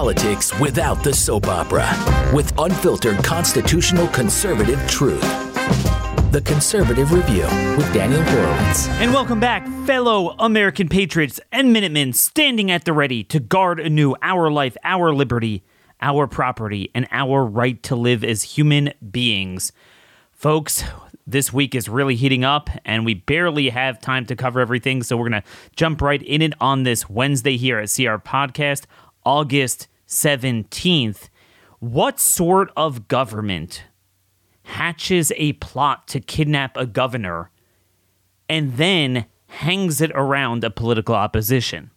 [0.00, 1.86] politics without the soap opera
[2.34, 5.20] with unfiltered constitutional conservative truth.
[6.32, 7.42] The Conservative Review
[7.76, 8.88] with Daniel Horowitz.
[8.88, 14.16] And welcome back, fellow American patriots and Minutemen standing at the ready to guard anew
[14.22, 15.64] our life, our liberty,
[16.00, 19.70] our property, and our right to live as human beings.
[20.32, 20.82] Folks,
[21.26, 25.18] this week is really heating up, and we barely have time to cover everything, so
[25.18, 28.86] we're going to jump right in it on this Wednesday here at CR Podcast,
[29.24, 31.28] August 17th.
[31.78, 33.84] What sort of government
[34.64, 37.50] hatches a plot to kidnap a governor
[38.48, 41.90] and then hangs it around a political opposition?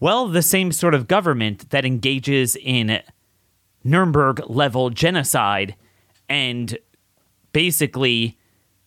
[0.00, 3.00] Well, the same sort of government that engages in
[3.82, 5.74] Nuremberg level genocide
[6.28, 6.76] and
[7.52, 8.36] basically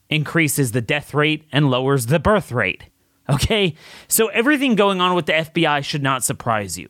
[0.09, 2.83] increases the death rate and lowers the birth rate.
[3.29, 3.75] Okay?
[4.07, 6.89] So everything going on with the FBI should not surprise you.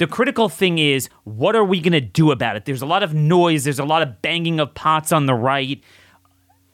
[0.00, 2.64] The critical thing is, what are we going to do about it?
[2.64, 5.78] There's a lot of noise, there's a lot of banging of pots on the right.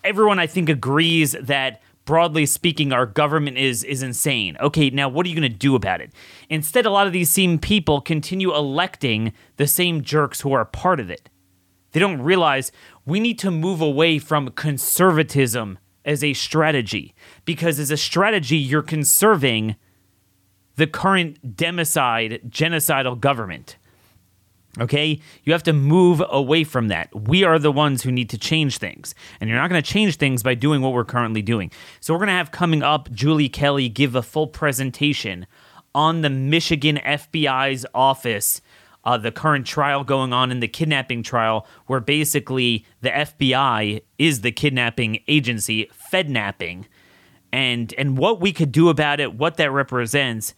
[0.04, 4.56] Everyone, I think, agrees that broadly speaking, our government is is insane.
[4.60, 6.12] Okay, now what are you going to do about it?
[6.48, 11.00] Instead, a lot of these same people continue electing the same jerks who are part
[11.00, 11.28] of it.
[11.90, 12.70] They don't realize
[13.04, 17.12] we need to move away from conservatism as a strategy
[17.44, 19.74] because as a strategy you're conserving
[20.76, 23.76] the current democide, genocidal government.
[24.78, 25.20] Okay?
[25.44, 27.08] You have to move away from that.
[27.14, 29.14] We are the ones who need to change things.
[29.40, 31.70] And you're not going to change things by doing what we're currently doing.
[32.00, 35.46] So, we're going to have coming up Julie Kelly give a full presentation
[35.94, 38.60] on the Michigan FBI's office,
[39.04, 44.42] uh, the current trial going on in the kidnapping trial, where basically the FBI is
[44.42, 46.84] the kidnapping agency, Fednapping.
[47.50, 50.54] And, and what we could do about it, what that represents.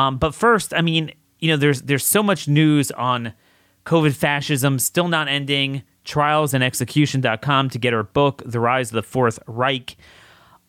[0.00, 3.34] Um, but first, I mean, you know, there's there's so much news on
[3.84, 5.82] COVID fascism still not ending.
[6.04, 9.96] Trials and execution.com to get our book, The Rise of the Fourth Reich.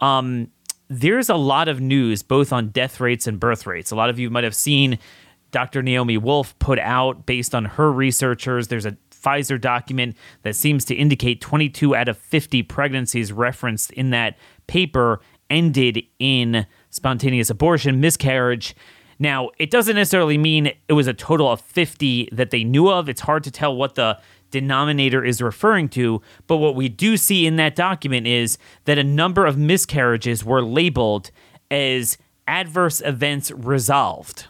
[0.02, 0.52] Um,
[0.90, 3.92] there's a lot of news both on death rates and birth rates.
[3.92, 5.00] A lot of you might have seen
[5.52, 5.82] Dr.
[5.82, 8.68] Naomi Wolf put out based on her researchers.
[8.68, 14.10] There's a Pfizer document that seems to indicate 22 out of 50 pregnancies referenced in
[14.10, 14.38] that
[14.68, 18.76] paper ended in spontaneous abortion, miscarriage.
[19.22, 23.08] Now, it doesn't necessarily mean it was a total of 50 that they knew of.
[23.08, 24.18] It's hard to tell what the
[24.50, 29.04] denominator is referring to, but what we do see in that document is that a
[29.04, 31.30] number of miscarriages were labeled
[31.70, 32.18] as
[32.48, 34.48] adverse events resolved.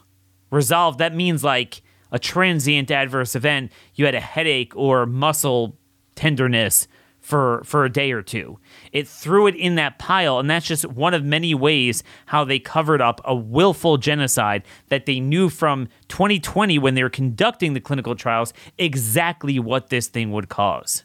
[0.50, 3.70] Resolved, that means like a transient adverse event.
[3.94, 5.76] You had a headache or muscle
[6.14, 6.88] tenderness
[7.22, 8.58] for for a day or two.
[8.92, 12.58] It threw it in that pile, and that's just one of many ways how they
[12.58, 17.80] covered up a willful genocide that they knew from 2020 when they were conducting the
[17.80, 21.04] clinical trials exactly what this thing would cause.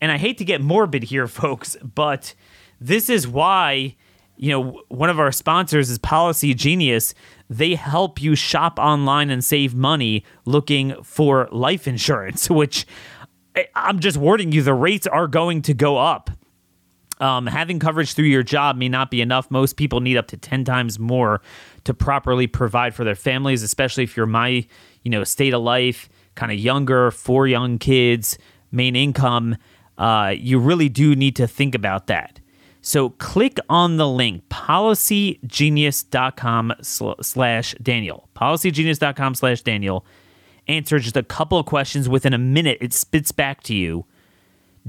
[0.00, 2.34] And I hate to get morbid here, folks, but
[2.80, 3.96] this is why
[4.36, 7.14] you know one of our sponsors is Policy Genius.
[7.48, 12.86] They help you shop online and save money looking for life insurance, which
[13.74, 16.30] I'm just warning you, the rates are going to go up.
[17.20, 19.50] Um, having coverage through your job may not be enough.
[19.50, 21.40] Most people need up to 10 times more
[21.84, 24.66] to properly provide for their families, especially if you're my,
[25.02, 28.38] you know, state of life, kind of younger, four young kids,
[28.72, 29.56] main income.
[29.98, 32.40] Uh, you really do need to think about that.
[32.80, 38.28] So click on the link, policygenius.com slash Daniel.
[38.34, 40.04] Policygenius.com slash Daniel
[40.68, 44.04] answer just a couple of questions within a minute it spits back to you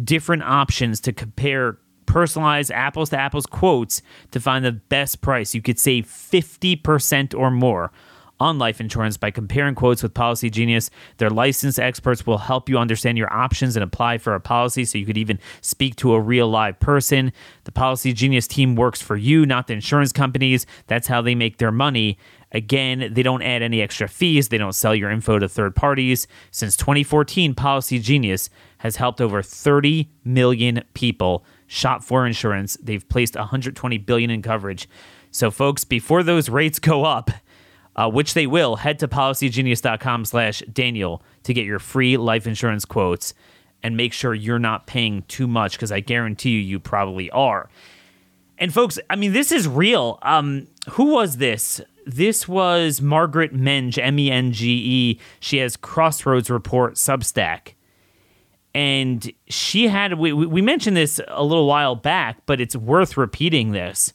[0.03, 4.01] different options to compare personalized apples to apples quotes
[4.31, 7.91] to find the best price you could save 50% or more
[8.39, 10.89] on life insurance by comparing quotes with Policy Genius.
[11.17, 14.97] Their licensed experts will help you understand your options and apply for a policy so
[14.97, 17.31] you could even speak to a real live person.
[17.63, 20.65] The Policy Genius team works for you, not the insurance companies.
[20.87, 22.17] That's how they make their money.
[22.53, 24.49] Again, they don't add any extra fees.
[24.49, 26.27] They don't sell your info to third parties.
[26.51, 32.77] Since 2014, Policy Genius has helped over 30 million people shop for insurance.
[32.81, 34.87] They've placed 120 billion in coverage.
[35.31, 37.31] So, folks, before those rates go up,
[37.95, 42.85] uh, which they will, head to policygenius.com slash Daniel to get your free life insurance
[42.85, 43.33] quotes
[43.81, 47.69] and make sure you're not paying too much because I guarantee you, you probably are.
[48.57, 50.19] And folks, I mean, this is real.
[50.21, 51.81] Um, who was this?
[52.05, 55.19] This was Margaret Menge, M E N G E.
[55.39, 57.73] She has Crossroads Report Substack.
[58.75, 63.71] And she had, we, we mentioned this a little while back, but it's worth repeating
[63.71, 64.13] this.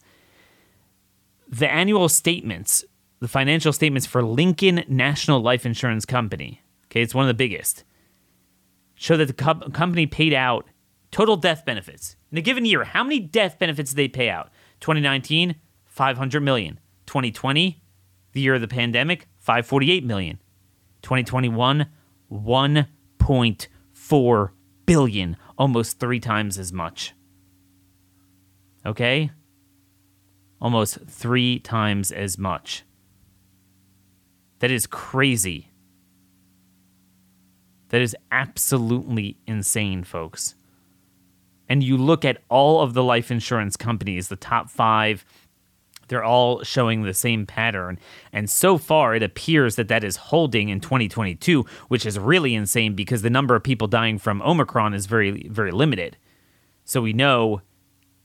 [1.49, 2.85] The annual statements
[3.21, 6.63] the financial statements for Lincoln National Life Insurance Company.
[6.87, 7.85] Okay, it's one of the biggest.
[8.95, 10.67] Show that the co- company paid out
[11.11, 12.85] total death benefits in a given year.
[12.85, 14.51] How many death benefits did they pay out?
[14.81, 15.57] 2019,
[15.87, 16.79] 500 million.
[17.09, 17.83] 2020,
[18.33, 20.41] the year of the pandemic, 548 million.
[21.03, 21.87] 2021,
[22.31, 24.51] 1.4
[24.87, 27.15] billion, almost three times as much.
[28.85, 29.31] Okay?
[30.61, 32.85] Almost three times as much.
[34.59, 35.71] That is crazy.
[37.89, 40.55] That is absolutely insane, folks.
[41.69, 45.25] And you look at all of the life insurance companies, the top five,
[46.09, 47.99] they're all showing the same pattern.
[48.33, 52.95] And so far, it appears that that is holding in 2022, which is really insane
[52.95, 56.17] because the number of people dying from Omicron is very, very limited.
[56.85, 57.61] So we know,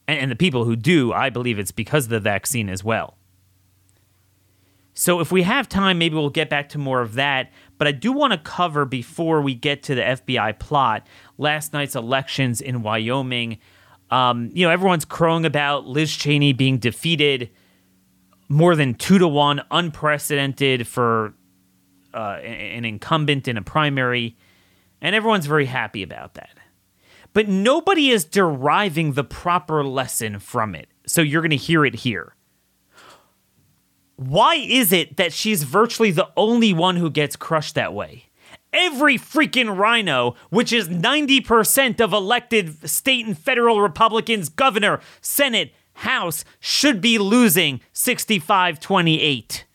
[0.08, 3.18] and, the people who do, I believe it's because of the vaccine as well.
[4.94, 7.52] So if we have time, maybe we'll get back to more of that.
[7.78, 11.08] But I do want to cover before we get to the FBI plot
[11.38, 13.58] last night's elections in Wyoming.
[14.12, 17.50] Um, you know, everyone's crowing about Liz Cheney being defeated
[18.54, 21.34] more than two to one, unprecedented for
[22.14, 24.38] uh, an incumbent in a primary.
[25.02, 26.58] And everyone's very happy about that.
[27.34, 30.88] But nobody is deriving the proper lesson from it.
[31.08, 32.36] So you're going to hear it here
[34.16, 38.26] why is it that she's virtually the only one who gets crushed that way?
[38.72, 46.44] Every freaking RINO, which is 90% of elected state and federal Republicans, governor, Senate, House,
[46.60, 49.66] should be losing 65 28.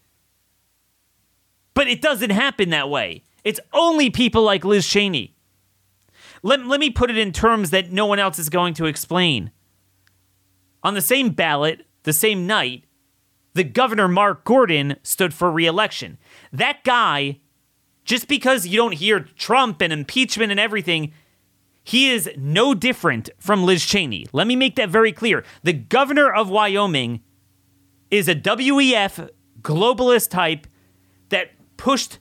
[1.75, 3.23] But it doesn't happen that way.
[3.44, 5.35] It's only people like Liz Cheney.
[6.43, 9.50] Let, let me put it in terms that no one else is going to explain.
[10.82, 12.85] On the same ballot, the same night,
[13.55, 16.19] the governor Mark Gordon stood for reelection.
[16.53, 17.41] That guy,
[18.05, 21.12] just because you don't hear Trump and impeachment and everything,
[21.88, 24.26] he is no different from Liz Cheney.
[24.32, 25.44] Let me make that very clear.
[25.62, 27.20] The governor of Wyoming
[28.11, 29.31] is a WEF
[29.62, 30.67] globalist type
[31.31, 32.19] that pushed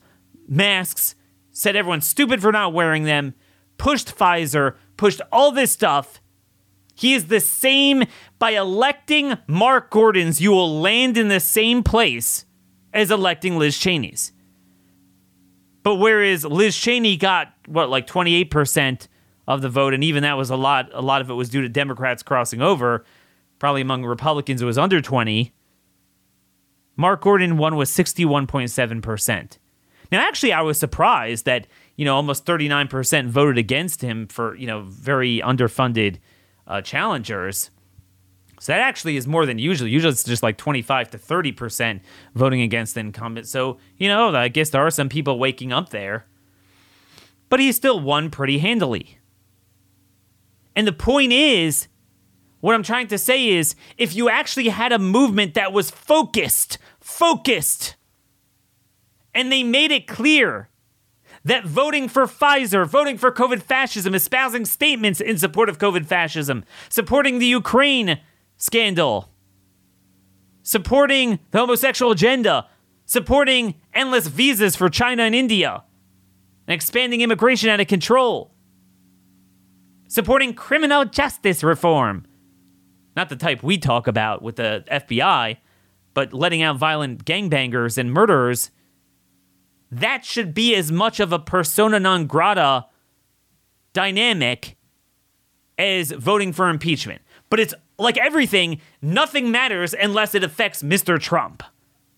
[0.48, 1.14] masks,
[1.50, 3.34] said everyone's stupid for not wearing them,
[3.76, 6.20] pushed Pfizer, pushed all this stuff
[6.98, 8.04] he is the same.
[8.40, 12.44] By electing Mark Gordon's, you will land in the same place
[12.92, 14.32] as electing Liz Cheney's.
[15.84, 19.06] But whereas Liz Cheney got what like 28%
[19.48, 21.62] of the vote and even that was a lot a lot of it was due
[21.62, 23.04] to Democrats crossing over,
[23.58, 25.52] probably among Republicans it was under 20.
[26.96, 29.58] Mark Gordon won with 61.7%.
[30.12, 31.66] Now actually I was surprised that,
[31.96, 36.18] you know, almost 39% voted against him for, you know, very underfunded
[36.66, 37.70] uh, challengers.
[38.60, 39.88] So that actually is more than usual.
[39.88, 42.00] Usually it's just like 25 to 30%
[42.34, 43.46] voting against the incumbent.
[43.46, 46.26] So, you know, I guess there are some people waking up there.
[47.48, 49.17] But he still won pretty handily.
[50.78, 51.88] And the point is,
[52.60, 56.78] what I'm trying to say is if you actually had a movement that was focused,
[57.00, 57.96] focused,
[59.34, 60.68] and they made it clear
[61.44, 66.64] that voting for Pfizer, voting for COVID fascism, espousing statements in support of COVID fascism,
[66.88, 68.20] supporting the Ukraine
[68.56, 69.32] scandal,
[70.62, 72.68] supporting the homosexual agenda,
[73.04, 75.82] supporting endless visas for China and India,
[76.68, 78.54] and expanding immigration out of control,
[80.08, 82.26] supporting criminal justice reform.
[83.16, 85.58] Not the type we talk about with the FBI,
[86.14, 88.70] but letting out violent gangbangers and murderers
[89.90, 92.86] that should be as much of a persona non grata
[93.92, 94.76] dynamic
[95.78, 97.22] as voting for impeachment.
[97.50, 101.18] But it's like everything, nothing matters unless it affects Mr.
[101.18, 101.62] Trump.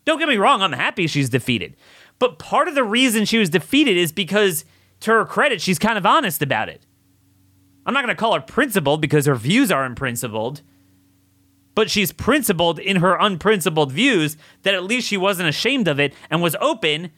[0.04, 1.76] Don't get me wrong, I'm happy she's defeated.
[2.18, 4.64] But part of the reason she was defeated is because,
[5.00, 6.84] to her credit, she's kind of honest about it.
[7.90, 10.62] I'm not going to call her principled because her views are unprincipled,
[11.74, 16.14] but she's principled in her unprincipled views that at least she wasn't ashamed of it
[16.30, 17.10] and was open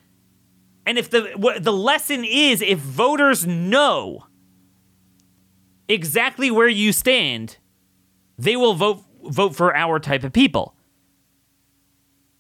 [0.86, 4.26] and if the the lesson is if voters know
[5.88, 7.58] exactly where you stand,
[8.38, 10.74] they will vote vote for our type of people.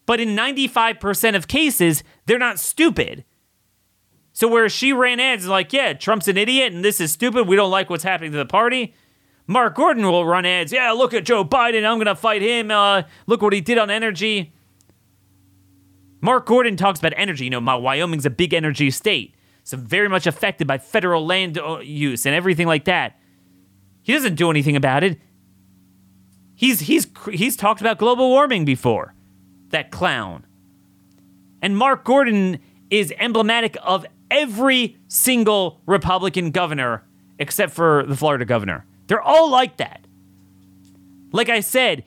[0.04, 3.24] But in 95% of cases, they're not stupid.
[4.32, 7.56] So where she ran ads like, yeah, Trump's an idiot and this is stupid, we
[7.56, 8.94] don't like what's happening to the party.
[9.46, 12.70] Mark Gordon will run ads, yeah, look at Joe Biden, I'm gonna fight him.
[12.70, 14.52] Uh, look what he did on energy.
[16.22, 17.44] Mark Gordon talks about energy.
[17.44, 19.34] You know, my Wyoming's a big energy state,
[19.64, 23.18] so very much affected by federal land uh, use and everything like that.
[24.02, 25.18] He doesn't do anything about it.
[26.54, 29.14] He's he's he's talked about global warming before.
[29.70, 30.46] That clown.
[31.60, 32.60] And Mark Gordon
[32.90, 37.04] is emblematic of every single Republican governor
[37.38, 38.84] except for the Florida governor.
[39.06, 40.06] They're all like that.
[41.32, 42.04] Like I said,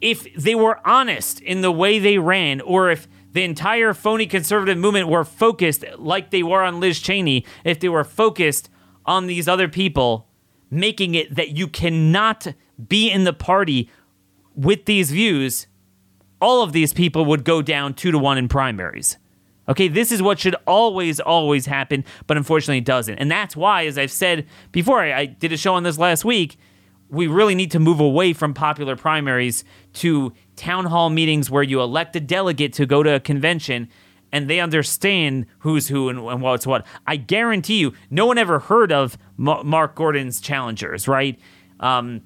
[0.00, 4.78] if they were honest in the way they ran, or if the entire phony conservative
[4.78, 8.70] movement were focused like they were on Liz Cheney, if they were focused
[9.04, 10.26] on these other people,
[10.70, 12.46] making it that you cannot
[12.88, 13.90] be in the party
[14.54, 15.66] with these views,
[16.40, 19.16] all of these people would go down two to one in primaries.
[19.70, 23.18] Okay, this is what should always, always happen, but unfortunately it doesn't.
[23.18, 26.24] And that's why, as I've said before, I, I did a show on this last
[26.24, 26.58] week
[27.10, 31.80] we really need to move away from popular primaries to town hall meetings where you
[31.80, 33.88] elect a delegate to go to a convention
[34.32, 36.86] and they understand who's who and, and what's what.
[37.06, 41.38] I guarantee you, no one ever heard of M- Mark Gordon's challengers, right?
[41.80, 42.20] Um,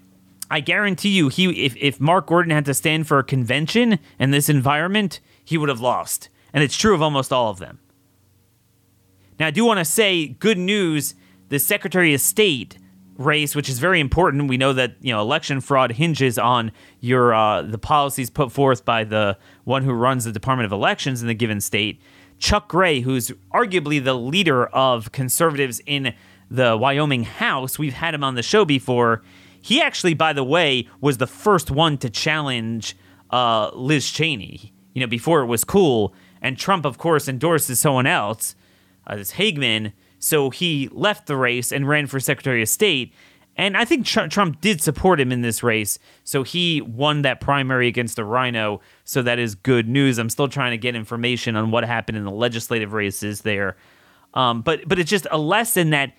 [0.51, 4.31] I guarantee you, he if, if Mark Gordon had to stand for a convention in
[4.33, 6.29] this environment, he would have lost.
[6.55, 7.81] And it's true of almost all of them.
[9.39, 11.15] Now, I do want to say good news
[11.49, 12.79] the Secretary of State
[13.17, 14.49] race, which is very important.
[14.49, 18.85] We know that you know election fraud hinges on your uh, the policies put forth
[18.85, 22.01] by the one who runs the Department of Elections in the given state.
[22.39, 26.15] Chuck Gray, who's arguably the leader of conservatives in
[26.51, 29.23] the Wyoming House, we've had him on the show before.
[29.61, 32.97] He actually, by the way, was the first one to challenge
[33.31, 34.73] uh, Liz Cheney.
[34.93, 36.15] You know, before it was cool,
[36.45, 38.55] and Trump, of course, endorses someone else,
[39.09, 39.93] uh, this Hageman
[40.25, 43.13] so he left the race and ran for Secretary of State.
[43.57, 45.99] And I think Tr- Trump did support him in this race.
[46.25, 48.81] So he won that primary against the RINO.
[49.05, 50.17] So that is good news.
[50.17, 53.77] I'm still trying to get information on what happened in the legislative races there.
[54.33, 56.15] Um, but but it's just a lesson that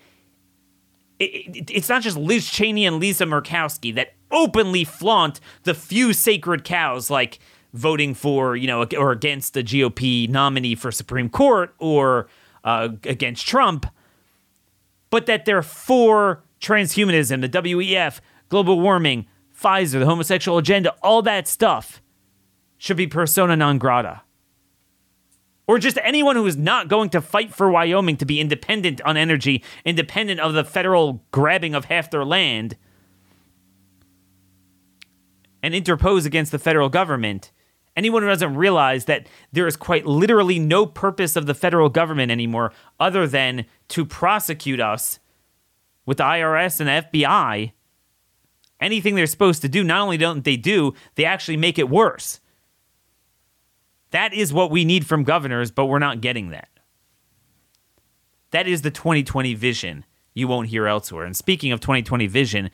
[1.18, 6.12] it, it, it's not just Liz Cheney and Lisa Murkowski that openly flaunt the few
[6.12, 7.40] sacred cows like
[7.76, 12.28] voting for, you know, or against the GOP nominee for Supreme Court or
[12.64, 13.86] uh, against Trump
[15.10, 19.26] but that they're for transhumanism, the WEF, global warming,
[19.58, 22.02] Pfizer, the homosexual agenda, all that stuff
[22.76, 24.22] should be persona non grata.
[25.66, 29.16] Or just anyone who is not going to fight for Wyoming to be independent on
[29.16, 32.76] energy, independent of the federal grabbing of half their land,
[35.62, 37.50] and interpose against the federal government
[37.96, 42.30] anyone who doesn't realize that there is quite literally no purpose of the federal government
[42.30, 45.18] anymore other than to prosecute us
[46.04, 47.72] with the IRS and the FBI,
[48.80, 52.40] anything they're supposed to do, not only don't they do, they actually make it worse.
[54.10, 56.68] That is what we need from governors, but we're not getting that.
[58.52, 61.24] That is the 2020 vision you won't hear elsewhere.
[61.24, 62.70] And speaking of 2020 vision,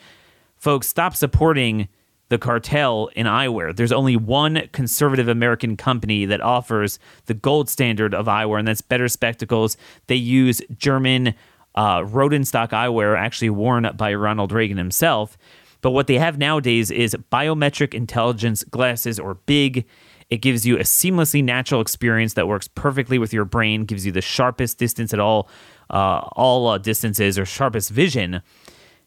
[0.57, 1.89] folks, stop supporting
[2.33, 3.77] the cartel in eyewear.
[3.77, 8.81] There's only one conservative American company that offers the gold standard of eyewear, and that's
[8.81, 9.77] Better Spectacles.
[10.07, 11.35] They use German
[11.75, 15.37] uh, Rodenstock eyewear, actually worn by Ronald Reagan himself.
[15.83, 19.85] But what they have nowadays is biometric intelligence glasses or big.
[20.31, 24.13] It gives you a seamlessly natural experience that works perfectly with your brain, gives you
[24.13, 25.51] the sharpest distance at all,
[25.91, 28.41] uh, all uh, distances or sharpest vision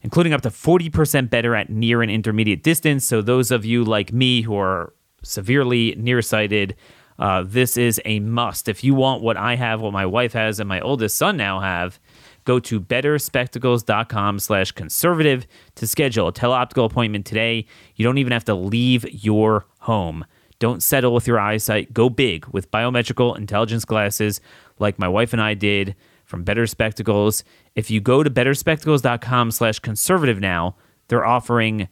[0.05, 3.03] including up to 40% better at near and intermediate distance.
[3.03, 4.93] So, those of you like me who are
[5.23, 6.75] severely nearsighted,
[7.17, 8.69] uh, this is a must.
[8.69, 11.59] If you want what I have, what my wife has, and my oldest son now
[11.59, 11.99] have,
[12.43, 17.65] go to betterspectacles.com slash conservative to schedule a teleoptical appointment today.
[17.95, 20.23] You don't even have to leave your home.
[20.59, 21.93] Don't settle with your eyesight.
[21.93, 24.39] Go big with biometrical intelligence glasses
[24.77, 25.95] like my wife and I did
[26.25, 27.43] from Better Spectacles.
[27.75, 30.75] If you go to betterspectacles.com slash conservative now,
[31.07, 31.87] they're offering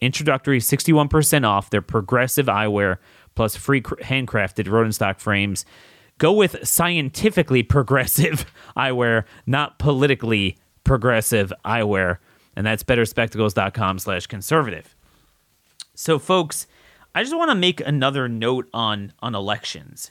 [0.00, 2.98] introductory 61% off their progressive eyewear
[3.34, 5.64] plus free handcrafted Rodenstock frames.
[6.18, 12.18] Go with scientifically progressive eyewear, not politically progressive eyewear.
[12.56, 14.96] And that's betterspectacles.com slash conservative.
[15.94, 16.66] So, folks,
[17.14, 20.10] I just want to make another note on on elections.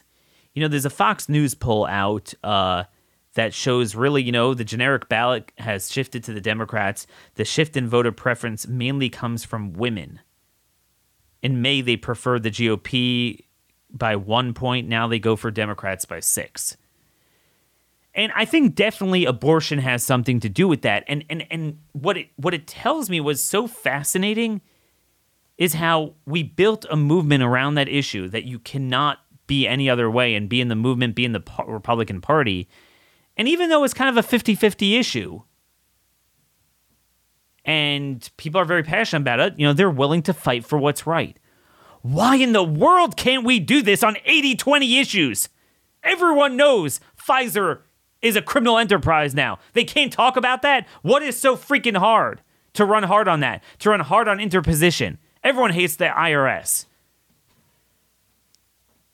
[0.54, 2.84] You know, there's a Fox News poll out uh,
[3.36, 7.06] that shows really, you know, the generic ballot has shifted to the Democrats.
[7.36, 10.20] The shift in voter preference mainly comes from women.
[11.42, 13.44] In May, they preferred the GOP
[13.90, 14.88] by one point.
[14.88, 16.76] Now they go for Democrats by six.
[18.14, 21.04] And I think definitely abortion has something to do with that.
[21.06, 24.62] And and and what it what it tells me was so fascinating
[25.58, 30.10] is how we built a movement around that issue that you cannot be any other
[30.10, 32.66] way and be in the movement, be in the Republican Party
[33.36, 35.42] and even though it's kind of a 50 50 issue,
[37.64, 41.06] and people are very passionate about it, you know, they're willing to fight for what's
[41.06, 41.38] right.
[42.02, 45.48] Why in the world can't we do this on 80 20 issues?
[46.02, 47.80] Everyone knows Pfizer
[48.22, 49.58] is a criminal enterprise now.
[49.72, 50.86] They can't talk about that.
[51.02, 52.42] What is so freaking hard
[52.74, 53.62] to run hard on that?
[53.80, 55.18] To run hard on interposition.
[55.42, 56.86] Everyone hates the IRS.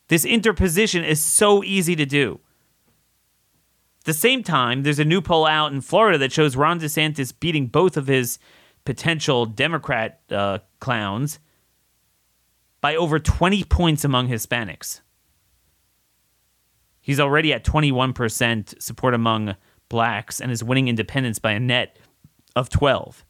[0.09, 2.41] This interposition is so easy to do.
[4.03, 7.33] At the same time, there's a new poll out in Florida that shows Ron DeSantis
[7.39, 8.41] beating both of his
[8.85, 11.39] potential Democrat uh, clowns
[12.81, 15.03] by over 20 points among Hispanics.
[17.01, 19.55] He's already at 21% support among
[19.89, 21.97] blacks and is winning independents by a net
[22.57, 23.25] of 12.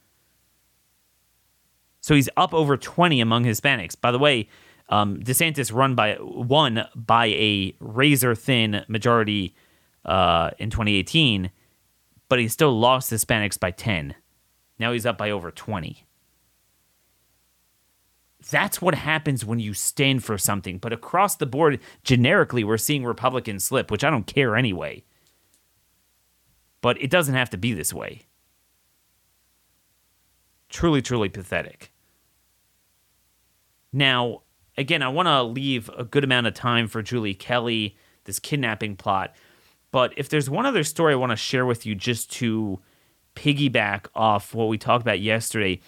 [2.01, 3.95] So he's up over 20 among Hispanics.
[4.01, 4.49] By the way,
[4.89, 9.55] um, DeSantis run by won by a razor thin majority
[10.05, 11.51] uh, in 2018,
[12.29, 14.15] but he still lost Hispanics by 10.
[14.79, 16.07] Now he's up by over 20.
[18.51, 20.79] That's what happens when you stand for something.
[20.79, 25.05] But across the board, generically, we're seeing Republicans slip, which I don't care anyway.
[26.81, 28.23] But it doesn't have to be this way.
[30.69, 31.93] Truly, truly pathetic.
[33.93, 34.43] Now,
[34.77, 38.97] again, I want to leave a good amount of time for Julie Kelly, this kidnapping
[38.97, 39.35] plot.
[39.93, 42.81] But if there's one other story I want to share with you just to
[43.37, 45.81] piggyback off what we talked about yesterday,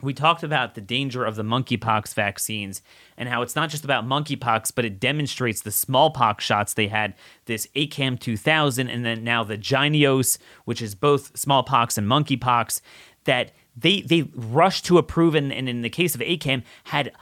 [0.00, 2.82] we talked about the danger of the monkeypox vaccines
[3.16, 7.14] and how it's not just about monkeypox, but it demonstrates the smallpox shots they had,
[7.44, 12.80] this ACAM 2000, and then now the Jynneos, which is both smallpox and monkeypox,
[13.24, 17.12] that they they rushed to approve, and, and in the case of ACAM, had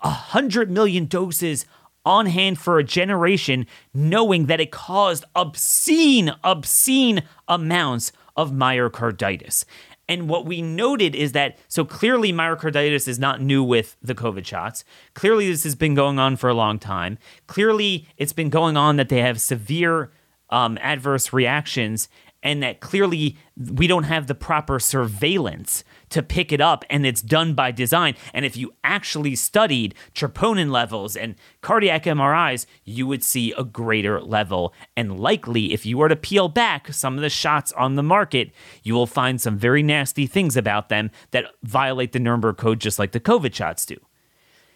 [0.00, 1.66] 100 million doses
[2.04, 9.64] on hand for a generation, knowing that it caused obscene, obscene amounts of myocarditis.
[10.08, 14.44] And what we noted is that so clearly myocarditis is not new with the COVID
[14.44, 14.84] shots.
[15.14, 17.16] Clearly, this has been going on for a long time.
[17.46, 20.12] Clearly, it's been going on that they have severe
[20.50, 22.08] um, adverse reactions
[22.42, 27.22] and that clearly we don't have the proper surveillance to pick it up and it's
[27.22, 28.14] done by design.
[28.32, 34.20] And if you actually studied troponin levels and cardiac MRIs, you would see a greater
[34.20, 34.74] level.
[34.96, 38.52] And likely, if you were to peel back some of the shots on the market,
[38.82, 42.98] you will find some very nasty things about them that violate the Nuremberg Code just
[42.98, 43.96] like the COVID shots do.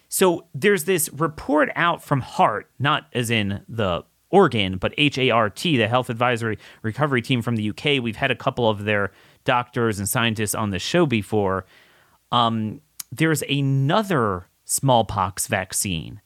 [0.08, 5.88] So there's this report out from HART, not as in the organ, but HART, the
[5.88, 8.02] Health Advisory Recovery Team from the UK.
[8.02, 9.10] We've had a couple of their
[9.48, 11.64] doctors and scientists on the show before.
[12.30, 16.20] Um, there's another smallpox vaccine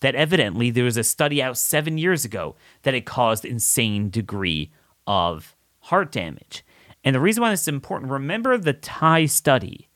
[0.00, 4.70] that evidently there was a study out seven years ago that it caused insane degree
[5.06, 6.62] of heart damage.
[7.02, 9.88] And the reason why this is important, remember the Thai study,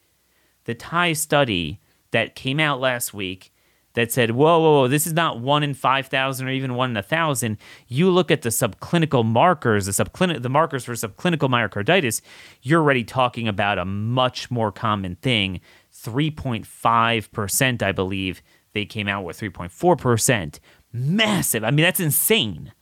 [0.64, 1.78] the Thai study
[2.10, 3.52] that came out last week
[3.94, 6.96] that said, whoa, whoa, whoa, this is not one in 5,000 or even one in
[6.96, 7.58] a 1,000.
[7.88, 12.20] You look at the subclinical markers, the, subclinic, the markers for subclinical myocarditis,
[12.62, 15.60] you're already talking about a much more common thing.
[15.92, 20.60] 3.5%, I believe, they came out with 3.4%.
[20.92, 21.64] Massive.
[21.64, 22.72] I mean, that's insane.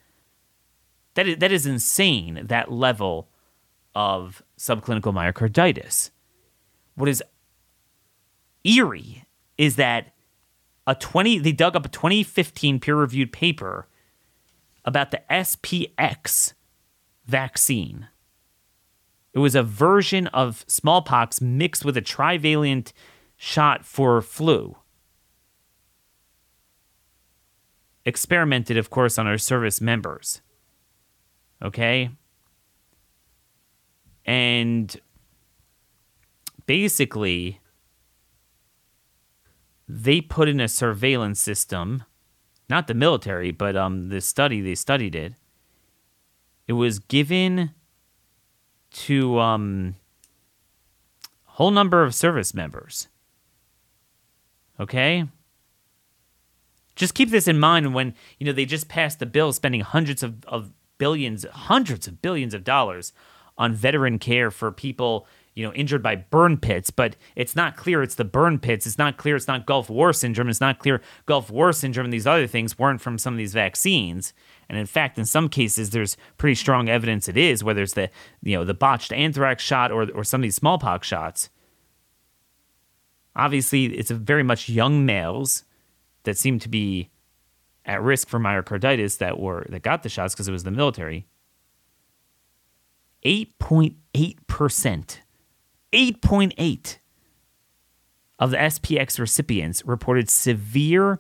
[1.15, 3.31] That is, that is insane, that level
[3.95, 6.11] of subclinical myocarditis.
[6.95, 7.23] What is
[8.65, 9.25] eerie
[9.57, 10.13] is that
[10.89, 13.87] a 20 they dug up a 2015 peer-reviewed paper
[14.87, 16.55] about the SPX
[17.27, 18.09] vaccine.
[19.35, 22.95] It was a version of smallpox mixed with a trivalent
[23.37, 24.79] shot for flu.
[28.07, 30.41] Experimented, of course, on our service members.
[31.63, 32.09] Okay?
[34.25, 34.99] And
[36.65, 37.61] basically,
[39.89, 42.05] they put in a surveillance system,
[42.69, 45.35] not the military, but um, the study they studied it.
[46.67, 47.71] It was given
[48.91, 49.97] to um,
[51.47, 53.09] a whole number of service members.
[54.79, 55.25] Okay?
[56.95, 60.23] Just keep this in mind when, you know, they just passed the bill spending hundreds
[60.23, 63.13] of, of billions, hundreds of billions of dollars
[63.57, 65.27] on veteran care for people
[65.59, 68.87] you know, injured by burn pits, but it's not clear it's the burn pits.
[68.87, 70.49] It's not clear it's not Gulf War syndrome.
[70.49, 73.55] It's not clear Gulf War syndrome and these other things weren't from some of these
[73.55, 74.33] vaccines.
[74.69, 78.09] And in fact, in some cases, there's pretty strong evidence it is, whether it's the,
[78.41, 81.51] you know, the botched anthrax shot or, or some of these smallpox shots.
[83.35, 85.65] Obviously, it's very much young males
[86.23, 87.11] that seem to be
[87.85, 91.27] at risk for myocarditis that were that got the shots because it was the military.
[93.25, 95.19] 8.8%
[95.93, 96.99] 8.8
[98.39, 101.19] of the SPX recipients reported severe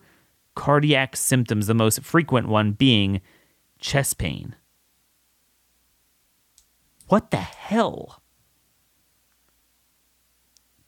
[0.54, 3.20] cardiac symptoms, the most frequent one being
[3.78, 4.54] chest pain.
[7.09, 8.22] What the hell?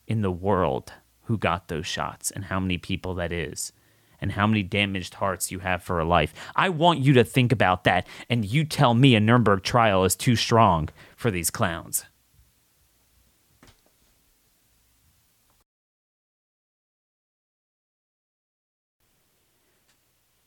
[0.05, 3.71] in the world who got those shots and how many people that is
[4.19, 6.33] and how many damaged hearts you have for a life.
[6.55, 10.15] I want you to think about that and you tell me a Nuremberg trial is
[10.15, 12.05] too strong for these clowns.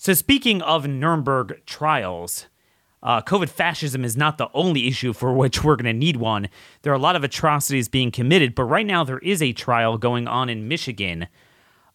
[0.04, 2.44] So, speaking of Nuremberg trials,
[3.02, 6.50] uh, COVID fascism is not the only issue for which we're going to need one.
[6.82, 9.96] There are a lot of atrocities being committed, but right now there is a trial
[9.96, 11.26] going on in Michigan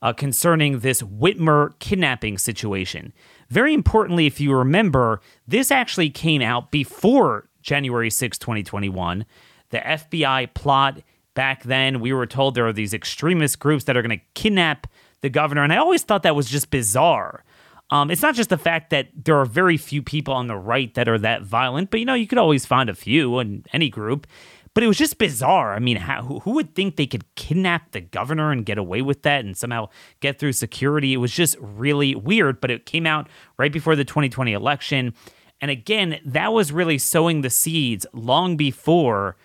[0.01, 3.13] uh, concerning this Whitmer kidnapping situation.
[3.49, 9.23] Very importantly, if you remember, this actually came out before January 6, 2021.
[9.69, 11.03] The FBI plot
[11.35, 14.87] back then, we were told there are these extremist groups that are going to kidnap
[15.21, 17.43] the governor, and I always thought that was just bizarre.
[17.91, 20.93] Um, it's not just the fact that there are very few people on the right
[20.93, 23.89] that are that violent, but you know, you could always find a few in any
[23.89, 24.27] group.
[24.75, 25.73] But it was just bizarre.
[25.73, 29.23] I mean, how, who would think they could kidnap the governor and get away with
[29.23, 31.13] that and somehow get through security?
[31.13, 35.15] It was just really weird, but it came out right before the 2020 election.
[35.59, 39.35] And again, that was really sowing the seeds long before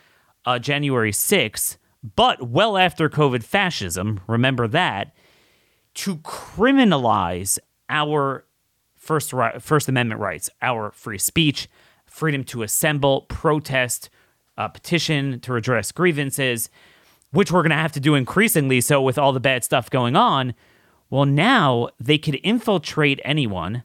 [0.45, 1.79] uh, January 6th,
[2.15, 5.17] but well after COVID fascism, remember that,
[5.95, 8.45] to criminalize our
[8.97, 11.69] first First Amendment rights, our free speech,
[12.07, 14.09] freedom to assemble, protest,
[14.57, 16.71] uh, petition to redress grievances,
[17.33, 20.17] which we're going to have to do increasingly so with all the bad stuff going
[20.17, 20.55] on.
[21.11, 23.83] Well, now they could infiltrate anyone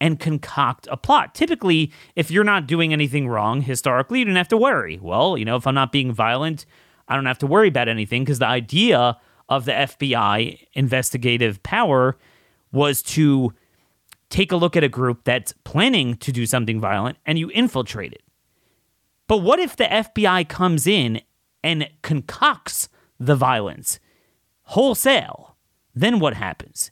[0.00, 1.34] and concoct a plot.
[1.34, 4.98] Typically, if you're not doing anything wrong historically, you don't have to worry.
[5.00, 6.64] Well, you know, if I'm not being violent,
[7.06, 12.16] I don't have to worry about anything because the idea of the FBI investigative power
[12.72, 13.52] was to
[14.28, 18.12] take a look at a group that's planning to do something violent and you infiltrate
[18.12, 18.22] it.
[19.26, 21.20] But what if the FBI comes in
[21.62, 24.00] and concocts the violence
[24.62, 25.56] wholesale?
[25.94, 26.90] Then what happens?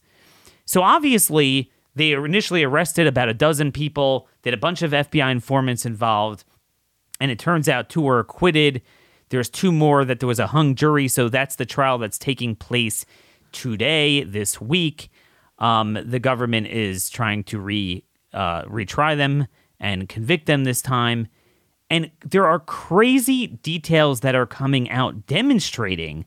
[0.65, 5.31] So obviously, they initially arrested about a dozen people, they had a bunch of FBI
[5.31, 6.45] informants involved,
[7.21, 8.83] and it turns out two were acquitted.
[9.31, 12.55] There's two more that there was a hung jury, so that's the trial that's taking
[12.55, 13.05] place
[13.53, 15.11] today, this week.
[15.59, 19.47] Um, the government is trying to re uh, retry them
[19.81, 21.29] and convict them this time.
[21.91, 26.27] And there are crazy details that are coming out demonstrating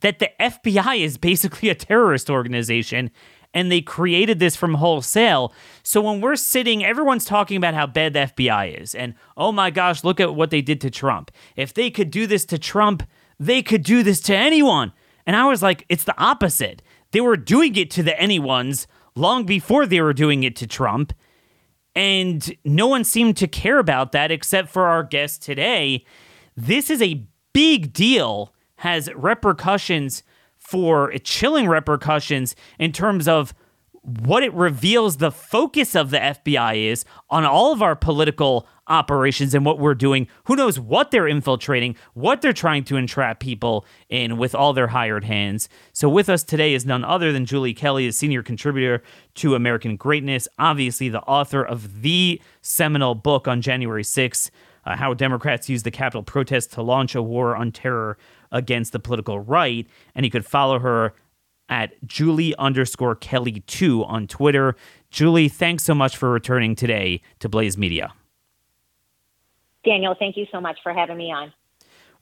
[0.00, 3.10] that the FBI is basically a terrorist organization
[3.54, 5.52] and they created this from wholesale.
[5.82, 8.94] So when we're sitting, everyone's talking about how bad the FBI is.
[8.94, 11.30] And oh my gosh, look at what they did to Trump.
[11.56, 13.02] If they could do this to Trump,
[13.40, 14.92] they could do this to anyone.
[15.26, 16.82] And I was like, it's the opposite.
[17.16, 21.14] They were doing it to the anyones long before they were doing it to Trump.
[21.94, 26.04] And no one seemed to care about that except for our guest today.
[26.58, 27.24] This is a
[27.54, 30.24] big deal, has repercussions
[30.58, 33.54] for chilling repercussions in terms of
[34.06, 39.52] what it reveals the focus of the FBI is on all of our political operations
[39.52, 40.28] and what we're doing.
[40.44, 44.86] Who knows what they're infiltrating, what they're trying to entrap people in with all their
[44.86, 45.68] hired hands.
[45.92, 49.02] So, with us today is none other than Julie Kelly, a senior contributor
[49.36, 54.50] to American Greatness, obviously the author of the seminal book on January 6th.
[54.84, 58.16] uh, how Democrats use the Capitol protest to launch a war on terror
[58.52, 59.88] against the political right.
[60.14, 61.12] And you could follow her
[61.68, 64.76] at Julie underscore Kelly 2 on Twitter.
[65.10, 68.12] Julie, thanks so much for returning today to Blaze Media.
[69.84, 71.52] Daniel, thank you so much for having me on.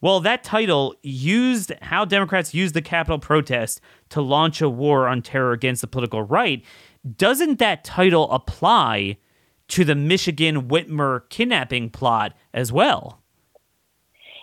[0.01, 5.21] Well, that title used how Democrats used the Capitol protest to launch a war on
[5.21, 6.63] terror against the political right.
[7.17, 9.17] Doesn't that title apply
[9.69, 13.21] to the Michigan Whitmer kidnapping plot as well?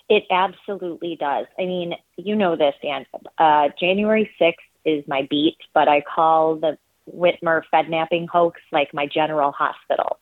[0.09, 1.47] It absolutely does.
[1.59, 3.07] I mean, you know this, Dan.
[3.39, 6.79] Uh, January 6th is my beat, but I call the
[7.13, 10.19] Whitmer Fednapping hoax like my general hospital.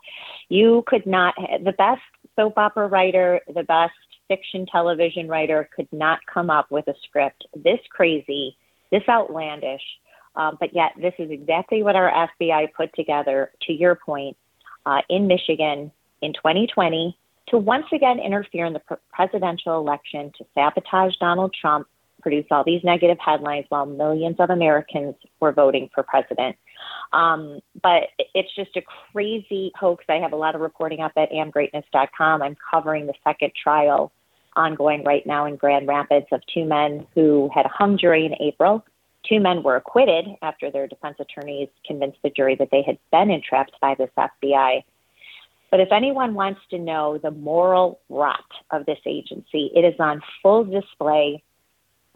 [0.49, 2.03] You could not, the best
[2.37, 3.93] soap opera writer, the best
[4.29, 8.57] fiction television writer could not come up with a script this crazy,
[8.91, 9.83] this outlandish,
[10.37, 14.37] um, but yet this is exactly what our FBI put together, to your point,
[14.87, 15.91] uh, in Michigan
[16.23, 17.17] in 2020
[17.49, 21.89] to once again interfere in the presidential election to sabotage Donald Trump,
[22.21, 26.57] produce all these negative headlines while millions of Americans were voting for president.
[27.13, 28.05] Um, but
[28.35, 30.05] it's just a crazy hoax.
[30.09, 32.43] I have a lot of reporting up at amgreatness.com.
[32.43, 34.13] I'm covering the second trial
[34.57, 38.35] ongoing right now in Grand Rapids of two men who had a hung jury in
[38.41, 38.85] April.
[39.29, 43.31] Two men were acquitted after their defense attorneys convinced the jury that they had been
[43.31, 44.83] entrapped by this FBI.
[45.71, 50.21] But if anyone wants to know the moral rot of this agency, it is on
[50.43, 51.43] full display,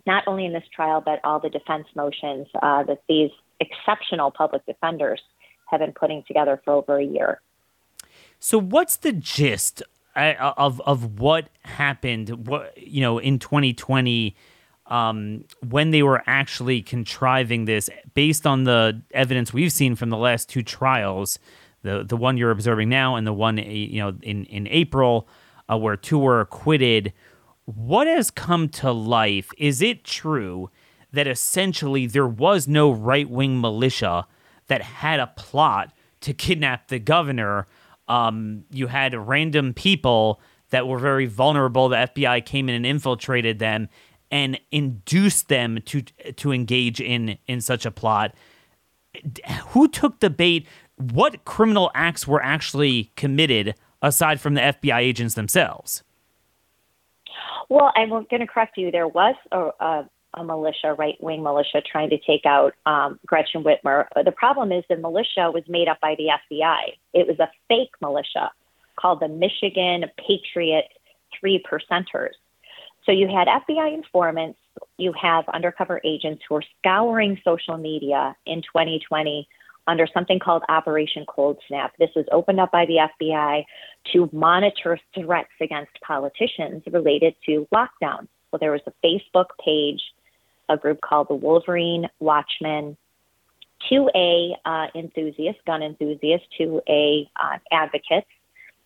[0.07, 4.64] not only in this trial, but all the defense motions uh, that these exceptional public
[4.67, 5.21] defenders
[5.67, 7.40] have been putting together for over a year.
[8.38, 9.83] So, what's the gist
[10.17, 12.47] of of what happened?
[12.47, 14.37] What you know in 2020
[14.87, 20.17] um, when they were actually contriving this, based on the evidence we've seen from the
[20.17, 21.38] last two trials,
[21.83, 25.27] the the one you're observing now and the one you know in in April,
[25.71, 27.12] uh, where two were acquitted.
[27.64, 29.50] What has come to life?
[29.57, 30.70] Is it true
[31.12, 34.27] that essentially there was no right wing militia
[34.66, 37.66] that had a plot to kidnap the governor?
[38.07, 41.88] Um, you had random people that were very vulnerable.
[41.88, 43.88] The FBI came in and infiltrated them
[44.31, 48.35] and induced them to to engage in in such a plot.
[49.68, 50.66] Who took the bait?
[50.96, 56.03] What criminal acts were actually committed aside from the FBI agents themselves?
[57.68, 58.90] Well, I'm going to correct you.
[58.90, 63.64] There was a, a, a militia, right wing militia, trying to take out um, Gretchen
[63.64, 64.07] Whitmer.
[64.24, 66.94] The problem is the militia was made up by the FBI.
[67.12, 68.50] It was a fake militia
[68.96, 70.87] called the Michigan Patriot
[71.38, 72.35] Three Percenters.
[73.05, 74.59] So you had FBI informants,
[74.96, 79.46] you have undercover agents who are scouring social media in 2020
[79.87, 81.92] under something called Operation Cold Snap.
[81.99, 83.64] This was opened up by the FBI
[84.12, 88.29] to monitor threats against politicians related to lockdown.
[88.51, 90.01] So there was a Facebook page,
[90.68, 92.97] a group called the Wolverine Watchmen,
[93.90, 98.29] 2A uh, enthusiasts, gun enthusiasts, 2A uh, advocates,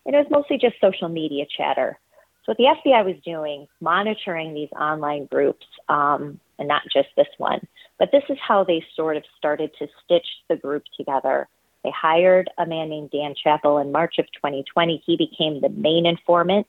[0.07, 1.99] and it was mostly just social media chatter.
[2.45, 7.29] So what the FBI was doing, monitoring these online groups, um, and not just this
[7.37, 7.67] one,
[7.99, 11.49] but this is how they sort of started to stitch the group together.
[11.85, 15.03] They hired a man named Dan Chappel in March of 2020.
[15.07, 16.67] He became the main informant,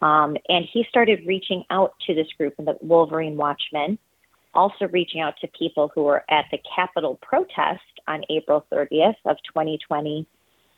[0.00, 3.98] um, and he started reaching out to this group and the Wolverine Watchmen,
[4.54, 9.36] also reaching out to people who were at the Capitol protest on April 30th of
[9.48, 10.26] 2020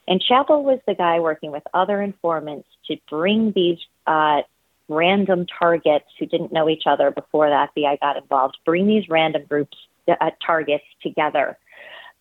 [0.06, 4.42] and Chappel was the guy working with other informants to bring these uh,
[4.88, 9.44] random targets who didn't know each other before the FBI got involved, bring these random
[9.48, 9.76] groups,
[10.08, 11.58] uh, targets together.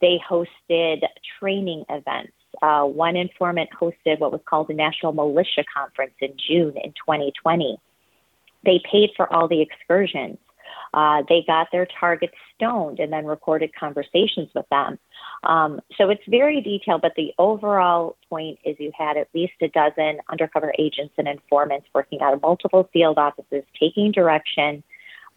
[0.02, 1.04] They hosted
[1.40, 2.34] training events.
[2.62, 7.78] Uh, one informant hosted what was called the National Militia Conference in June in 2020.
[8.66, 10.38] They paid for all the excursions.
[10.94, 15.00] Uh, they got their targets stoned and then recorded conversations with them.
[15.44, 19.68] Um, so it's very detailed, but the overall point is you had at least a
[19.70, 24.84] dozen undercover agents and informants working out of multiple field offices, taking direction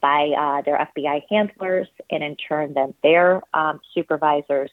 [0.00, 4.70] by uh, their FBI handlers and in turn then their um, supervisors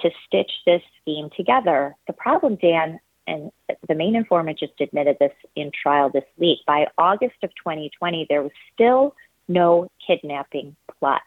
[0.00, 1.94] to stitch this scheme together.
[2.06, 3.50] The problem, Dan, and
[3.88, 6.58] the main informant just admitted this in trial this week.
[6.66, 9.14] By August of 2020, there was still
[9.48, 11.22] no kidnapping plot.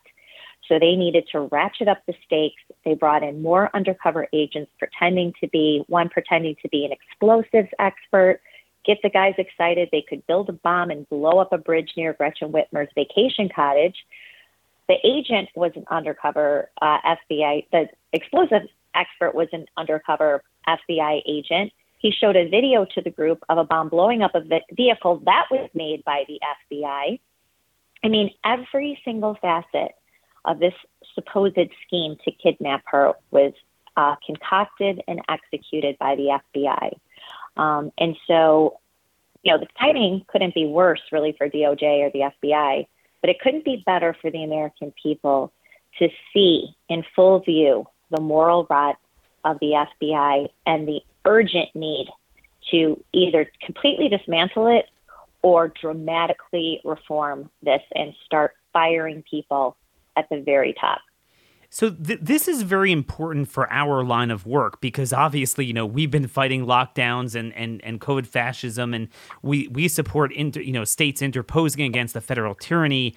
[0.68, 2.62] So they needed to ratchet up the stakes.
[2.84, 7.70] They brought in more undercover agents pretending to be one pretending to be an explosives
[7.80, 8.42] expert,
[8.86, 12.14] get the guys excited they could build a bomb and blow up a bridge near
[12.14, 13.96] Gretchen Whitmer's vacation cottage.
[14.88, 16.98] The agent was an undercover uh,
[17.32, 21.72] FBI, the explosive expert was an undercover FBI agent.
[22.00, 24.42] He showed a video to the group of a bomb blowing up a
[24.74, 26.40] vehicle that was made by the
[26.72, 27.20] FBI.
[28.04, 29.94] I mean, every single facet
[30.46, 30.74] of this
[31.16, 33.54] supposed scheme to kidnap her was
[33.98, 37.00] uh, concocted and executed by the FBI.
[37.58, 38.80] Um, and so,
[39.44, 42.88] you know, the timing couldn't be worse really for DOJ or the FBI,
[43.22, 45.52] but it couldn't be better for the American people
[46.00, 48.98] to see in full view the moral rot
[49.44, 52.08] of the FBI and the urgent need
[52.72, 54.90] to either completely dismantle it
[55.42, 59.78] or dramatically reform this and start firing people
[60.18, 61.02] at the very top.
[61.76, 65.86] So th- this is very important for our line of work because obviously, you know,
[65.86, 69.10] we've been fighting lockdowns and and and COVID fascism, and
[69.42, 73.14] we we support inter, you know states interposing against the federal tyranny.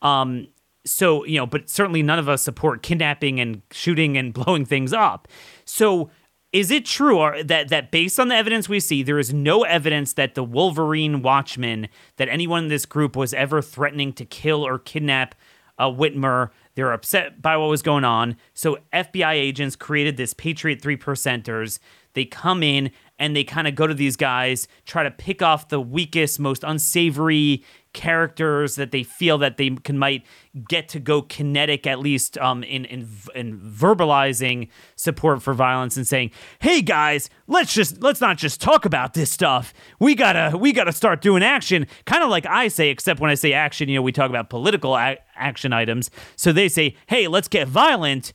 [0.00, 0.48] Um,
[0.86, 4.94] so you know, but certainly none of us support kidnapping and shooting and blowing things
[4.94, 5.28] up.
[5.66, 6.08] So
[6.50, 10.14] is it true that that based on the evidence we see, there is no evidence
[10.14, 14.78] that the Wolverine Watchmen, that anyone in this group was ever threatening to kill or
[14.78, 15.34] kidnap
[15.78, 16.50] uh, Whitmer?
[16.78, 18.36] They're upset by what was going on.
[18.54, 21.80] So FBI agents created this Patriot three percenters.
[22.12, 25.70] They come in and they kind of go to these guys, try to pick off
[25.70, 27.64] the weakest, most unsavory
[27.98, 30.24] characters that they feel that they can might
[30.68, 36.06] get to go kinetic at least um, in, in in verbalizing support for violence and
[36.06, 36.30] saying
[36.60, 39.74] hey guys let's just let's not just talk about this stuff.
[39.98, 41.88] We gotta we gotta start doing action.
[42.04, 44.48] Kind of like i say except when i say action you know we talk about
[44.48, 46.08] political a- action items.
[46.36, 48.32] So they say hey let's get violent.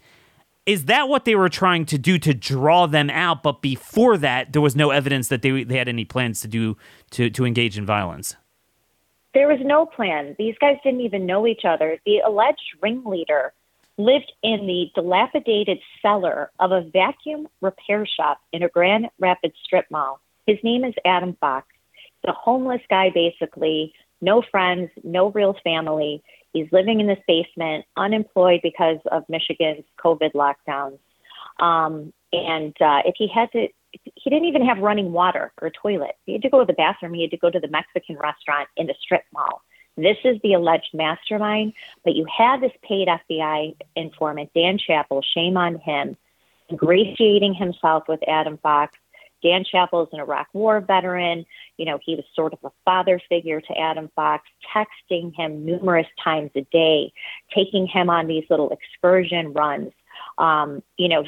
[0.66, 3.44] Is that what they were trying to do to draw them out?
[3.44, 6.76] But before that there was no evidence that they, they had any plans to do
[7.12, 8.36] to, to engage in violence
[9.34, 10.36] there was no plan.
[10.38, 12.00] These guys didn't even know each other.
[12.06, 13.54] The alleged ringleader
[13.98, 19.86] lived in the dilapidated cellar of a vacuum repair shop in a Grand Rapids strip
[19.92, 20.20] mall.
[20.48, 21.68] His name is Adam Fox.
[21.94, 26.24] He's a homeless guy, basically, no friends, no real family.
[26.54, 31.00] He's living in this basement, unemployed because of Michigan's COVID lockdowns.
[31.60, 33.68] Um, and uh, if he had to
[34.16, 36.16] he didn't even have running water or toilet.
[36.26, 37.14] He had to go to the bathroom.
[37.14, 39.62] He had to go to the Mexican restaurant in the strip mall.
[39.96, 45.56] This is the alleged mastermind, but you had this paid FBI informant, Dan Chappel, shame
[45.56, 46.18] on him,
[46.72, 48.98] ingratiating himself with Adam Fox.
[49.44, 51.46] Dan Chappel is an Iraq War veteran.
[51.78, 56.08] You know, he was sort of a father figure to Adam Fox, texting him numerous
[56.24, 57.12] times a day,
[57.54, 59.92] taking him on these little excursion runs.
[60.40, 61.24] Um, you know,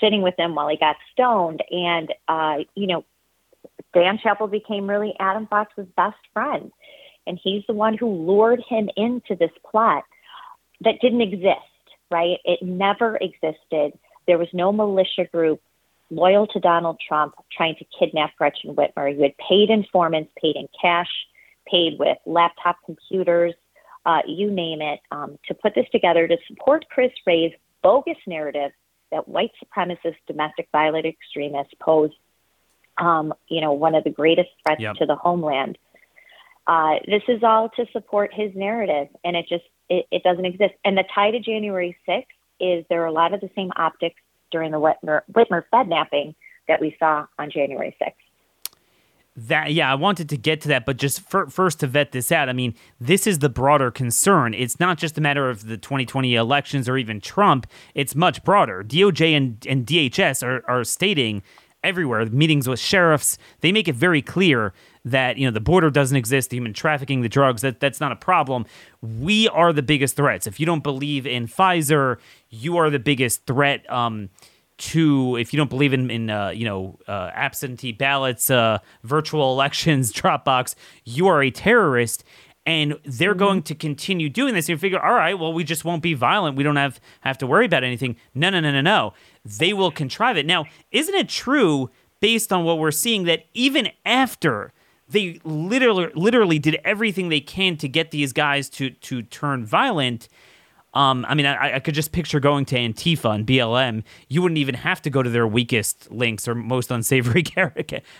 [0.00, 1.62] sitting with him while he got stoned.
[1.70, 3.04] And, uh, you know,
[3.94, 6.70] Dan Chappel became really Adam Fox's best friend.
[7.26, 10.04] And he's the one who lured him into this plot
[10.80, 11.58] that didn't exist,
[12.10, 12.38] right?
[12.44, 13.98] It never existed.
[14.26, 15.60] There was no militia group
[16.10, 19.14] loyal to Donald Trump trying to kidnap Gretchen Whitmer.
[19.14, 21.10] You had paid informants, paid in cash,
[21.66, 23.54] paid with laptop computers,
[24.06, 28.72] uh, you name it, um, to put this together to support Chris Wray's bogus narrative
[29.10, 32.10] that white supremacist domestic violent extremists pose,
[32.98, 34.96] um, you know, one of the greatest threats yep.
[34.96, 35.78] to the homeland.
[36.66, 40.74] Uh, this is all to support his narrative, and it just it, it doesn't exist.
[40.84, 42.26] And the tie to January 6th
[42.60, 46.34] is there are a lot of the same optics during the Whitmer, Whitmer Fednapping
[46.66, 48.12] that we saw on January 6th
[49.46, 52.32] that yeah i wanted to get to that but just for, first to vet this
[52.32, 54.54] out i mean this is the broader concern.
[54.54, 57.66] It's not just a matter of the 2020 elections or even trump.
[57.94, 58.84] It's much broader.
[58.84, 61.42] Doj and, and dhs are, are stating
[61.84, 64.72] everywhere meetings with sheriffs they make it very clear
[65.04, 68.10] that you know the border doesn't exist the human trafficking the drugs that that's not
[68.10, 68.66] a problem.
[69.00, 70.48] We are the biggest threats.
[70.48, 72.18] If you don't believe in pfizer
[72.50, 73.90] you are the biggest threat.
[73.90, 74.30] Um,
[74.78, 79.52] to if you don't believe in in uh, you know uh, absentee ballots, uh, virtual
[79.52, 82.24] elections, Dropbox, you are a terrorist.
[82.66, 83.38] And they're mm-hmm.
[83.38, 84.68] going to continue doing this.
[84.68, 86.54] You figure, all right, well, we just won't be violent.
[86.54, 88.16] We don't have have to worry about anything.
[88.34, 89.14] No, no, no, no, no.
[89.42, 90.44] They will contrive it.
[90.44, 91.88] Now, isn't it true,
[92.20, 94.74] based on what we're seeing, that even after
[95.08, 100.28] they literally literally did everything they can to get these guys to to turn violent,
[100.94, 104.02] um, I mean, I, I, could just picture going to Antifa and BLM.
[104.28, 107.74] You wouldn't even have to go to their weakest links or most unsavory char-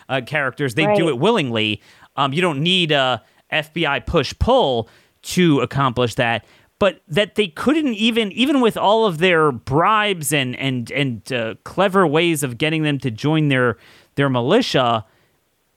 [0.09, 0.75] uh, characters.
[0.75, 0.97] They right.
[0.97, 1.81] do it willingly.
[2.17, 4.89] Um, you don't need a FBI push pull
[5.23, 6.45] to accomplish that.
[6.79, 11.55] But that they couldn't even, even with all of their bribes and and and uh,
[11.65, 13.79] clever ways of getting them to join their
[14.15, 15.05] their militia,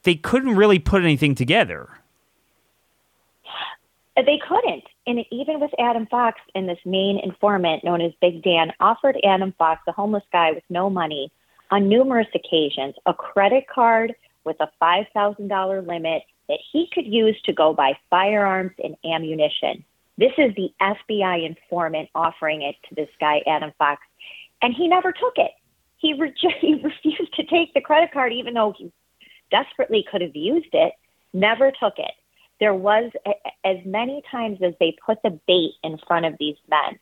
[0.04, 1.89] they couldn't really put anything together.
[4.16, 4.84] They couldn't.
[5.08, 9.54] And even with Adam Fox and this main informant known as Big Dan offered Adam
[9.58, 11.32] Fox, a homeless guy with no money,
[11.72, 17.54] on numerous occasions a credit card with a $5,000 limit that he could use to
[17.54, 19.84] go buy firearms and ammunition.
[20.18, 24.02] This is the FBI informant offering it to this guy, Adam Fox,
[24.62, 25.52] and he never took it.
[25.97, 28.91] He, re- he refused to take the credit card, even though he
[29.49, 30.93] desperately could have used it,
[31.34, 32.12] never took it.
[32.62, 33.12] There was,
[33.66, 36.99] as many times as they put the bait in front of these men,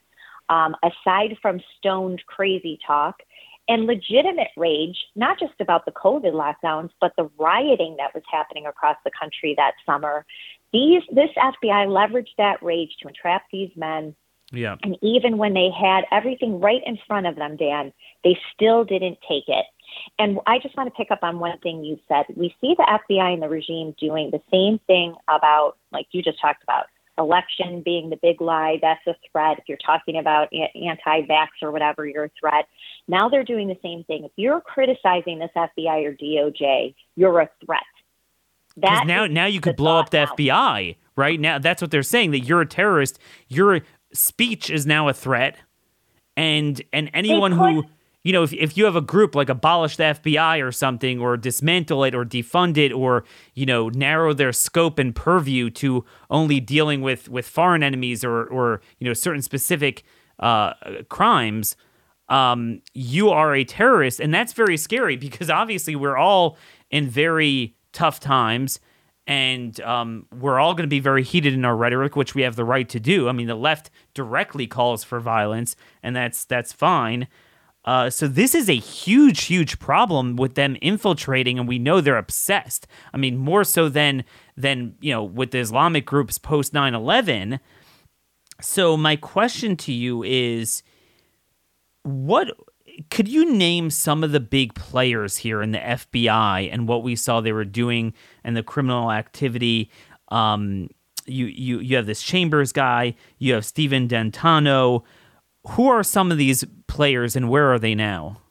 [0.49, 3.22] um, aside from stoned crazy talk,
[3.70, 8.66] and legitimate rage, not just about the COVID lockdowns, but the rioting that was happening
[8.66, 10.26] across the country that summer.
[10.74, 14.16] These, this FBI leveraged that rage to entrap these men.
[14.51, 14.76] Yeah.
[14.82, 17.93] And even when they had everything right in front of them, Dan,
[18.24, 19.66] they still didn't take it.
[20.18, 22.26] And I just want to pick up on one thing you said.
[22.36, 26.42] We see the FBI and the regime doing the same thing about, like you just
[26.42, 26.86] talked about,
[27.20, 29.60] election being the big lie, that's a threat.
[29.60, 32.68] If you're talking about anti vax or whatever, you're a threat.
[33.08, 34.24] Now they're doing the same thing.
[34.24, 37.84] If you're criticizing this FBI or DOJ, you're a threat.
[38.78, 40.34] That now, now you could blow up the now.
[40.34, 41.40] FBI, right?
[41.40, 43.20] Now that's what they're saying that you're a terrorist.
[43.50, 43.82] Your
[44.14, 45.58] speech is now a threat,
[46.38, 47.84] and and anyone who
[48.24, 51.38] you know, if, if you have a group like abolish the FBI or something, or
[51.38, 56.59] dismantle it, or defund it, or you know, narrow their scope and purview to only
[56.59, 60.03] dealing with with foreign enemies or or you know certain specific
[60.39, 60.74] uh,
[61.09, 61.76] crimes,
[62.28, 66.57] um, you are a terrorist, and that's very scary because obviously we're all
[66.89, 68.80] in very tough times.
[69.28, 72.55] And um, we're all going to be very heated in our rhetoric, which we have
[72.55, 73.30] the right to do.
[73.30, 77.28] I mean, the left directly calls for violence, and that's that's fine.
[77.86, 82.17] Uh, so this is a huge, huge problem with them infiltrating, and we know they're
[82.17, 82.86] obsessed.
[83.13, 84.25] I mean, more so than
[84.57, 87.59] than you know with the Islamic groups post 9-11.
[88.61, 90.84] So my question to you is,
[92.03, 92.49] what
[93.09, 97.15] could you name some of the big players here in the FBI and what we
[97.15, 98.13] saw they were doing
[98.43, 99.89] and the criminal activity?
[100.27, 100.89] Um,
[101.25, 105.03] you you you have this Chambers guy, you have Stephen D'Antuono
[105.68, 108.41] who are some of these players and where are they now?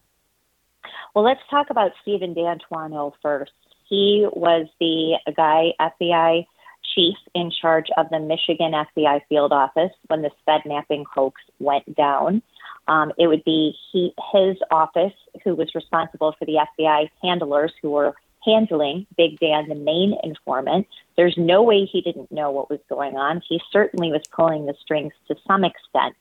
[1.15, 3.53] Well, let's talk about Stephen D'Antuono first.
[3.89, 6.47] He was the guy, FBI
[6.95, 12.43] chief in charge of the Michigan FBI field office when the Fednapping hoax went down.
[12.87, 15.13] Um, it would be he, his office
[15.45, 20.87] who was responsible for the FBI handlers who were handling Big Dan, the main informant.
[21.17, 23.43] There's no way he didn't know what was going on.
[23.47, 26.15] He certainly was pulling the strings to some extent.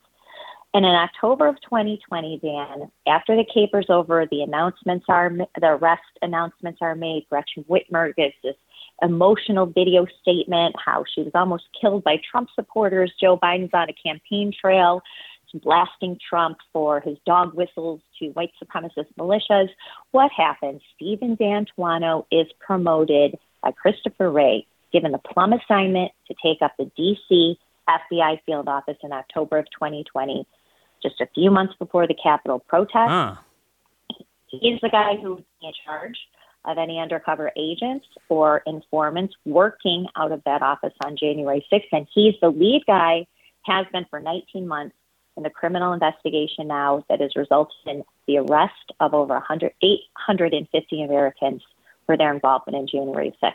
[0.74, 6.02] And in October of 2020, Dan, after the caper's over, the announcements are, the arrest
[6.22, 7.26] announcements are made.
[7.30, 8.56] Gretchen Whitmer gives this
[9.02, 13.14] emotional video statement how she was almost killed by Trump supporters.
[13.20, 15.02] Joe Biden's on a campaign trail
[15.54, 19.70] blasting Trump for his dog whistles to white supremacist militias.
[20.12, 20.82] What happens?
[20.96, 26.92] Stephen D'Antuono is promoted by Christopher Wray, given the plum assignment to take up the
[26.96, 27.58] D.C.
[27.88, 30.46] FBI field office in October of 2020
[31.02, 33.10] just a few months before the Capitol protest.
[33.10, 33.36] Huh.
[34.48, 36.18] He's the guy who's in charge
[36.66, 41.88] of any undercover agents or informants working out of that office on January 6th.
[41.92, 43.28] And he's the lead guy,
[43.64, 44.96] has been for 19 months
[45.36, 51.04] in the criminal investigation now that has resulted in the arrest of over 100, 850
[51.04, 51.62] Americans
[52.06, 53.54] for their involvement in January 6th.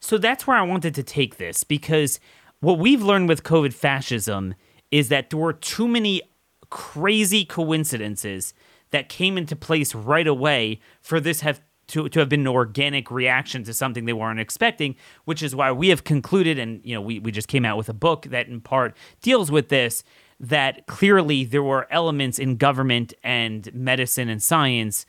[0.00, 2.20] So that's where I wanted to take this because
[2.60, 4.54] what we've learned with COVID fascism
[4.90, 6.22] is that there were too many
[6.68, 8.54] crazy coincidences
[8.90, 13.10] that came into place right away for this have to, to have been an organic
[13.10, 14.94] reaction to something they weren't expecting,
[15.24, 17.88] which is why we have concluded, and you know, we, we just came out with
[17.88, 20.04] a book that in part deals with this,
[20.38, 25.04] that clearly there were elements in government and medicine and science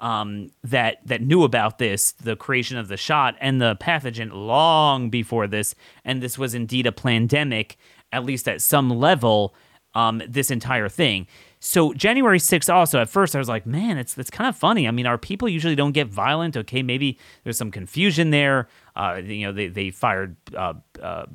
[0.00, 5.10] um, that that knew about this, the creation of the shot and the pathogen long
[5.10, 5.74] before this,
[6.04, 7.76] and this was indeed a pandemic
[8.12, 9.54] at least at some level,
[9.94, 11.26] um, this entire thing.
[11.60, 14.86] So January 6th also at first I was like, man, it's it's kind of funny.
[14.86, 16.56] I mean, our people usually don't get violent.
[16.56, 18.68] Okay, maybe there's some confusion there.
[18.94, 21.26] Uh, you know, they they fired uh, uh,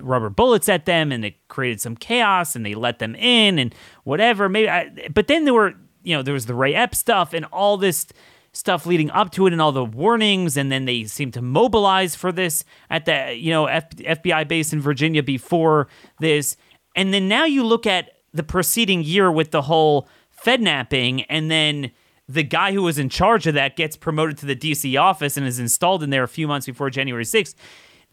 [0.00, 3.74] rubber bullets at them and it created some chaos and they let them in and
[4.04, 4.48] whatever.
[4.48, 5.74] Maybe, I, but then there were
[6.06, 8.06] you know there was the Ray Epps stuff and all this
[8.52, 12.14] stuff leading up to it and all the warnings and then they seem to mobilize
[12.14, 15.88] for this at the you know F- FBI base in Virginia before
[16.20, 16.56] this
[16.94, 21.90] and then now you look at the preceding year with the whole Fednapping and then
[22.28, 25.46] the guy who was in charge of that gets promoted to the DC office and
[25.46, 27.54] is installed in there a few months before January 6th.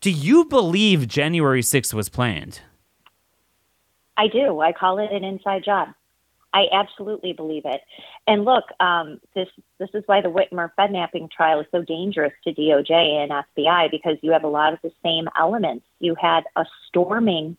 [0.02, 2.62] Do you believe January 6th was planned?
[4.16, 4.60] I do.
[4.60, 5.90] I call it an inside job.
[6.54, 7.82] I absolutely believe it.
[8.28, 9.48] And look, um, this
[9.80, 14.18] this is why the Whitmer Fednapping trial is so dangerous to DOJ and FBI because
[14.22, 15.86] you have a lot of the same elements.
[16.00, 17.58] You had a storming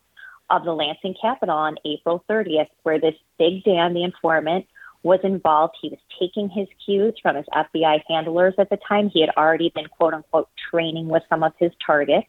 [0.49, 4.65] of the Lansing Capitol on April 30th, where this Big Dan, the informant,
[5.03, 5.75] was involved.
[5.81, 9.09] He was taking his cues from his FBI handlers at the time.
[9.09, 12.27] He had already been, quote unquote, training with some of his targets.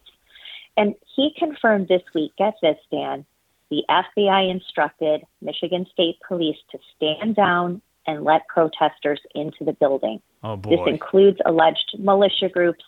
[0.75, 3.25] And he confirmed this week, get this, Dan,
[3.69, 10.21] the FBI instructed Michigan State Police to stand down and let protesters into the building.
[10.43, 10.69] Oh, boy.
[10.69, 12.83] This includes alleged militia groups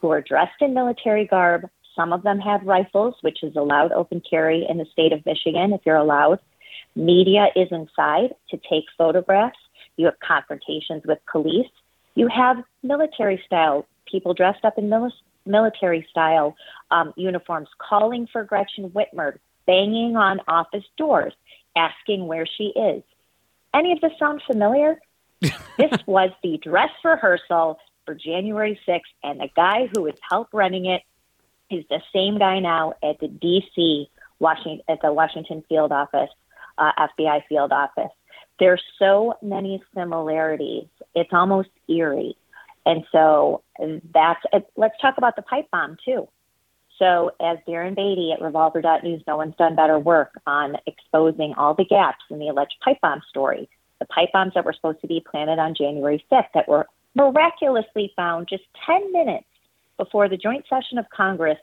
[0.00, 1.68] who are dressed in military garb.
[1.94, 5.72] Some of them have rifles, which is allowed open carry in the state of Michigan
[5.74, 6.38] if you're allowed.
[6.96, 9.58] Media is inside to take photographs.
[9.96, 11.70] You have confrontations with police.
[12.14, 15.12] You have military style people dressed up in mil-
[15.46, 16.54] military style
[16.90, 21.34] um, uniforms calling for Gretchen Whitmer, banging on office doors,
[21.76, 23.02] asking where she is.
[23.74, 25.00] Any of this sound familiar?
[25.40, 30.86] this was the dress rehearsal for January 6th, and the guy who was help running
[30.86, 31.02] it
[31.70, 34.08] is the same guy now at the D.C.
[34.38, 36.30] Washington at the Washington field office,
[36.78, 38.10] uh, FBI field office.
[38.58, 40.86] There's so many similarities.
[41.14, 42.36] It's almost eerie.
[42.84, 43.62] And so
[44.12, 44.42] that's,
[44.76, 46.28] let's talk about the pipe bomb too.
[47.02, 51.84] So, as Darren Beattie at Revolver.news, no one's done better work on exposing all the
[51.84, 53.68] gaps in the alleged pipe bomb story.
[53.98, 56.86] The pipe bombs that were supposed to be planted on January 5th that were
[57.16, 59.46] miraculously found just 10 minutes
[59.96, 61.58] before the joint session of Congress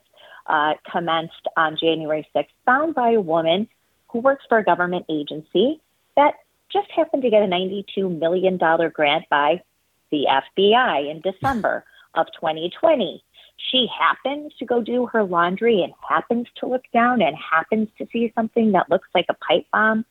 [0.46, 3.66] uh, commenced on January 6th, found by a woman
[4.08, 5.80] who works for a government agency
[6.16, 6.34] that
[6.70, 8.58] just happened to get a $92 million
[8.92, 9.62] grant by
[10.10, 13.24] the FBI in December of 2020
[13.70, 18.06] she happens to go do her laundry and happens to look down and happens to
[18.12, 20.04] see something that looks like a pipe bomb.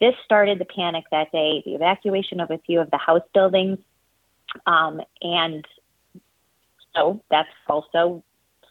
[0.00, 3.78] This started the panic that day, the evacuation of a few of the house buildings.
[4.66, 5.64] Um, and
[6.94, 8.22] so that's also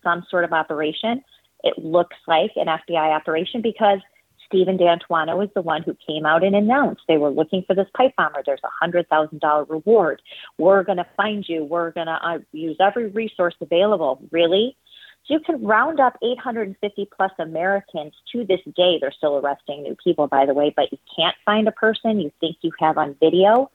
[0.04, 1.24] some sort of operation.
[1.64, 4.00] It looks like an FBI operation because
[4.46, 7.88] Steven D'Antuono is the one who came out and announced they were looking for this
[7.96, 8.41] pipe bomber.
[8.46, 10.22] There's a hundred thousand dollar reward.
[10.58, 11.64] We're going to find you.
[11.64, 14.22] We're going to uh, use every resource available.
[14.32, 14.78] Really?
[15.26, 19.00] So you can round up 850 plus Americans to this day.
[19.02, 22.32] They're still arresting new people, by the way, but you can't find a person you
[22.39, 23.72] think you have on video.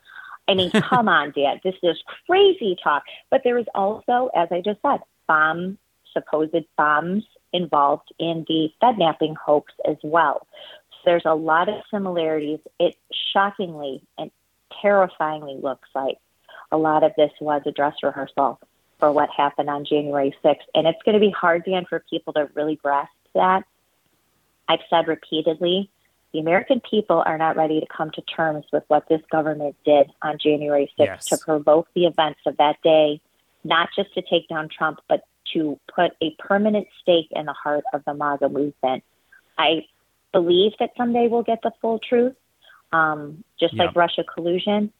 [0.47, 1.61] I mean, come on, Dad.
[1.65, 3.03] This is crazy talk.
[3.31, 5.77] But there is also, as I just said, bomb,
[6.13, 10.47] supposed bombs involved in the Fednapping hoax as well.
[10.91, 12.61] So there's a lot of similarities.
[12.79, 12.97] It
[13.33, 14.31] shockingly and
[14.81, 16.19] terrifyingly looks like
[16.73, 18.61] a lot of this was a dress rehearsal
[18.99, 20.57] for what happened on January 6th.
[20.75, 23.65] And it's going to be hard, Dan, for people to really grasp that.
[24.69, 25.91] I've said repeatedly,
[26.33, 30.13] the American people are not ready to come to terms with what this government did
[30.23, 31.27] on January 6th yes.
[31.27, 33.21] to provoke the events of that day,
[33.65, 37.85] not just to take down Trump, but to put a permanent stake in the heart
[37.93, 39.05] of the MAGA movement.
[39.59, 39.87] I
[40.33, 42.35] believe that someday we'll get the full truth,
[42.93, 44.93] um, just like Russia collusion.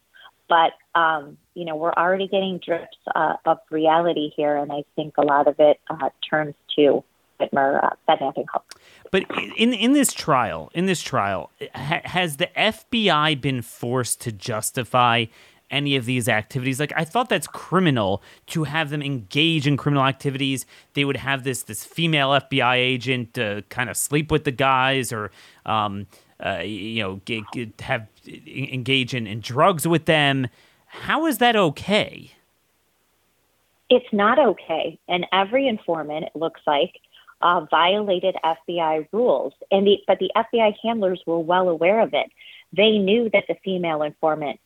[0.49, 5.15] But um, you know, we're already getting drips uh, of reality here, and I think
[5.17, 7.05] a lot of it uh, turns to
[7.41, 8.47] Whitmer uh, Fednapping
[9.11, 9.25] But
[9.57, 15.27] in in this trial, in this trial, ha- has the FBI been forced to justify
[15.71, 16.81] any of these activities.
[16.81, 20.67] Like I thought that's criminal to have them engage in criminal activities.
[20.95, 25.13] They would have this this female FBI agent uh, kind of sleep with the guys
[25.13, 25.31] or
[25.67, 26.07] um,
[26.45, 30.49] uh, you know get, get, have engage in, in drugs with them.
[30.87, 32.33] How is that okay?
[33.89, 36.95] It's not okay, and every informant it looks like
[37.43, 42.31] uh, violated FBI rules, and the but the FBI handlers were well aware of it.
[42.73, 44.61] They knew that the female informant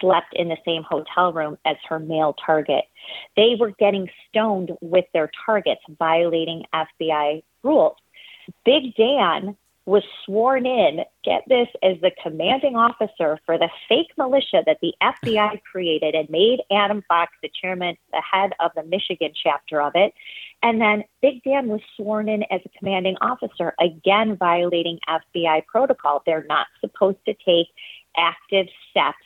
[0.00, 2.84] slept in the same hotel room as her male target.
[3.36, 7.96] They were getting stoned with their targets, violating FBI rules.
[8.64, 14.62] Big Dan was sworn in, get this, as the commanding officer for the fake militia
[14.66, 19.32] that the FBI created and made Adam Fox the chairman, the head of the Michigan
[19.34, 20.12] chapter of it.
[20.62, 26.22] And then Big Dan was sworn in as a commanding officer, again violating FBI protocol.
[26.24, 27.68] They're not supposed to take
[28.16, 29.24] active steps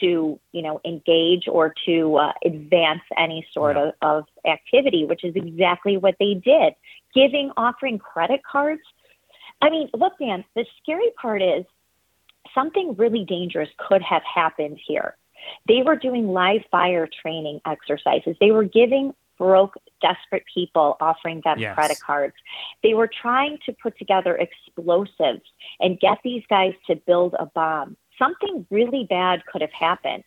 [0.00, 3.90] to you know engage or to uh, advance any sort yeah.
[4.02, 6.74] of, of activity, which is exactly what they did.
[7.14, 8.82] Giving, offering credit cards.
[9.60, 10.44] I mean, look, Dan.
[10.54, 11.64] The scary part is
[12.54, 15.16] something really dangerous could have happened here.
[15.66, 18.36] They were doing live fire training exercises.
[18.40, 21.74] They were giving broke, desperate people, offering them yes.
[21.74, 22.34] credit cards.
[22.82, 25.42] They were trying to put together explosives
[25.80, 30.24] and get these guys to build a bomb something really bad could have happened.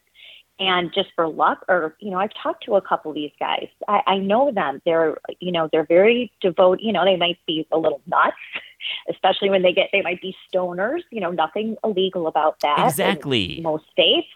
[0.59, 3.67] And just for luck, or you know, I've talked to a couple of these guys.
[3.87, 4.79] I, I know them.
[4.85, 6.85] They're, you know, they're very devoted.
[6.85, 8.35] You know, they might be a little nuts,
[9.09, 9.89] especially when they get.
[9.91, 11.01] They might be stoners.
[11.09, 12.85] You know, nothing illegal about that.
[12.85, 13.59] Exactly.
[13.61, 14.27] most states,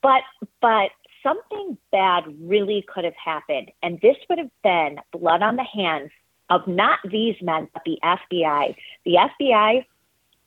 [0.00, 0.22] but
[0.62, 0.90] but
[1.22, 6.12] something bad really could have happened, and this would have been blood on the hands
[6.48, 8.74] of not these men, but the FBI.
[9.04, 9.84] The FBI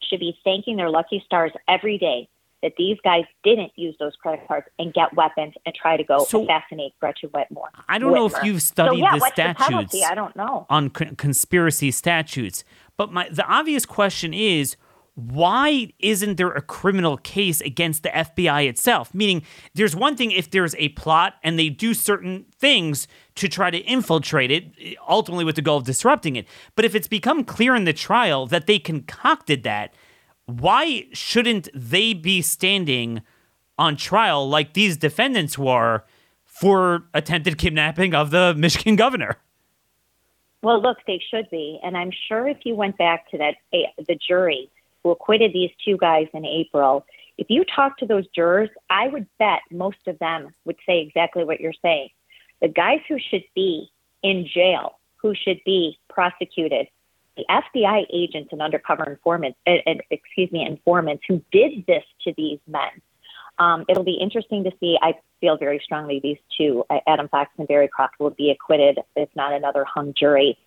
[0.01, 2.29] should be thanking their lucky stars every day
[2.63, 6.23] that these guys didn't use those credit cards and get weapons and try to go
[6.23, 7.67] so, assassinate Gretchen Whitmer.
[7.87, 8.15] I don't Whitmer.
[8.15, 9.91] know if you've studied so, yeah, the statutes.
[9.91, 12.63] The I don't know on conspiracy statutes,
[12.97, 14.77] but my the obvious question is
[15.15, 19.13] why isn't there a criminal case against the FBI itself?
[19.13, 19.43] Meaning,
[19.73, 23.77] there's one thing if there's a plot and they do certain things to try to
[23.77, 26.45] infiltrate it, ultimately with the goal of disrupting it.
[26.75, 29.93] But if it's become clear in the trial that they concocted that,
[30.47, 33.21] why shouldn't they be standing
[33.77, 36.03] on trial like these defendants were
[36.43, 39.37] for attempted kidnapping of the Michigan governor?
[40.61, 41.79] Well, look, they should be.
[41.83, 44.69] And I'm sure if you went back to that, eh, the jury,
[45.05, 47.05] who acquitted these two guys in April,
[47.37, 51.43] if you talk to those jurors, I would bet most of them would say exactly
[51.43, 52.09] what you're saying.
[52.59, 53.91] The guys who should be
[54.23, 56.87] in jail, who should be prosecuted,
[57.37, 59.73] the FBI agents and undercover informants, uh,
[60.09, 62.89] excuse me, informants who did this to these men.
[63.59, 64.97] Um, it'll be interesting to see.
[65.03, 68.97] I feel very strongly these two, uh, Adam Fox and Barry Croft, will be acquitted,
[69.15, 70.57] if not another hung jury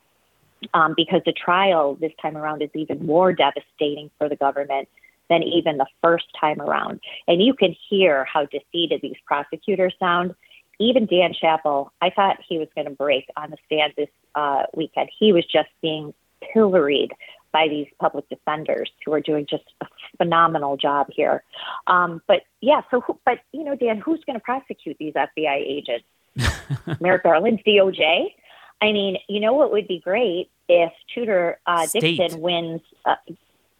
[0.74, 4.88] um, because the trial this time around is even more devastating for the government
[5.28, 7.00] than even the first time around.
[7.26, 10.34] And you can hear how defeated these prosecutors sound.
[10.80, 14.64] Even Dan Chappel, I thought he was going to break on the stand this uh,
[14.74, 15.10] weekend.
[15.18, 16.14] He was just being
[16.52, 17.12] pilloried
[17.52, 19.86] by these public defenders who are doing just a
[20.18, 21.42] phenomenal job here.
[21.86, 25.56] Um, but yeah, so who, but you know, Dan, who's going to prosecute these FBI
[25.56, 26.04] agents?
[27.00, 28.34] Merrick Garland's DOJ.
[28.80, 32.80] I mean, you know what would be great if Tudor uh, Dixon wins.
[33.04, 33.16] Uh,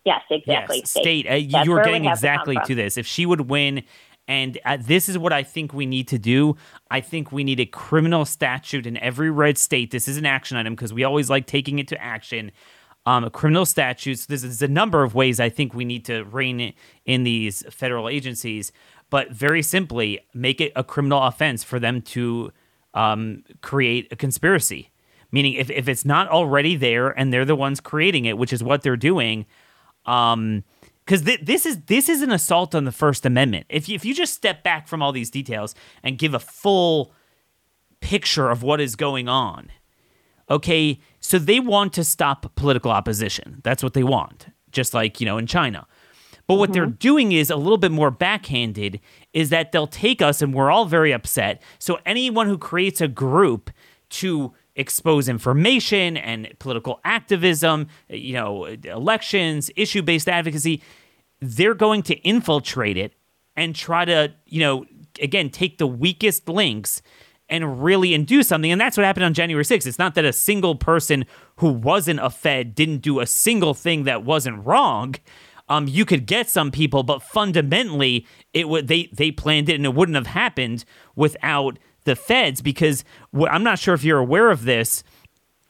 [0.05, 0.79] yes, exactly.
[0.79, 1.03] Yes, state.
[1.03, 1.31] state.
[1.31, 1.35] Uh,
[1.65, 2.97] you were getting exactly to, to this.
[2.97, 3.85] If she would win,
[4.27, 6.57] and uh, this is what I think we need to do.
[6.91, 9.91] I think we need a criminal statute in every red state.
[9.91, 12.53] This is an action item because we always like taking it to action.
[13.07, 14.27] Um, criminal statutes.
[14.27, 16.75] This is a number of ways I think we need to rein
[17.07, 18.71] in these federal agencies,
[19.09, 22.53] but very simply, make it a criminal offense for them to
[22.95, 24.91] um, create a conspiracy.
[25.31, 28.63] Meaning, if, if it's not already there and they're the ones creating it, which is
[28.63, 29.45] what they're doing,
[30.07, 30.65] um,
[31.05, 33.67] because th- this is this is an assault on the First Amendment.
[33.69, 37.13] If you, if you just step back from all these details and give a full
[38.01, 39.71] picture of what is going on,
[40.51, 43.61] okay, so they want to stop political opposition.
[43.65, 45.87] That's what they want, just like you know in China.
[46.49, 46.73] But what mm-hmm.
[46.73, 49.01] they're doing is a little bit more backhanded
[49.33, 51.63] is that they'll take us and we're all very upset.
[51.79, 53.71] So anyone who creates a group
[54.11, 60.83] to expose information and political activism, you know, elections, issue-based advocacy,
[61.41, 63.13] they're going to infiltrate it
[63.55, 64.87] and try to, you know,
[65.21, 67.03] again, take the weakest links
[67.51, 68.73] and really and do something.
[68.73, 69.87] And that's what happened on January 6th.
[69.87, 71.27] It's not that a single person
[71.57, 75.15] who wasn't a Fed didn't do a single thing that wasn't wrong
[75.69, 79.85] um, you could get some people, but fundamentally, it would they they planned it, and
[79.85, 82.63] it wouldn't have happened without the feds.
[82.63, 83.05] Because
[83.35, 85.03] I'm not sure if you're aware of this,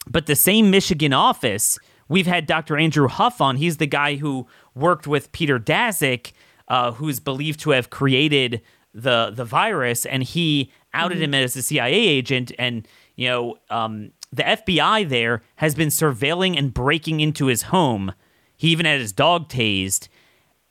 [0.08, 1.78] but the same Michigan office,
[2.08, 2.76] we've had Dr.
[2.76, 3.56] Andrew Huff on.
[3.56, 6.32] He's the guy who worked with Peter Daszak,
[6.68, 8.62] uh, who's believed to have created
[8.94, 11.24] the the virus, and he outed mm-hmm.
[11.24, 12.52] him as a CIA agent.
[12.58, 12.86] And
[13.16, 18.12] you know, um, the FBI there has been surveilling and breaking into his home
[18.58, 20.08] he even had his dog tased,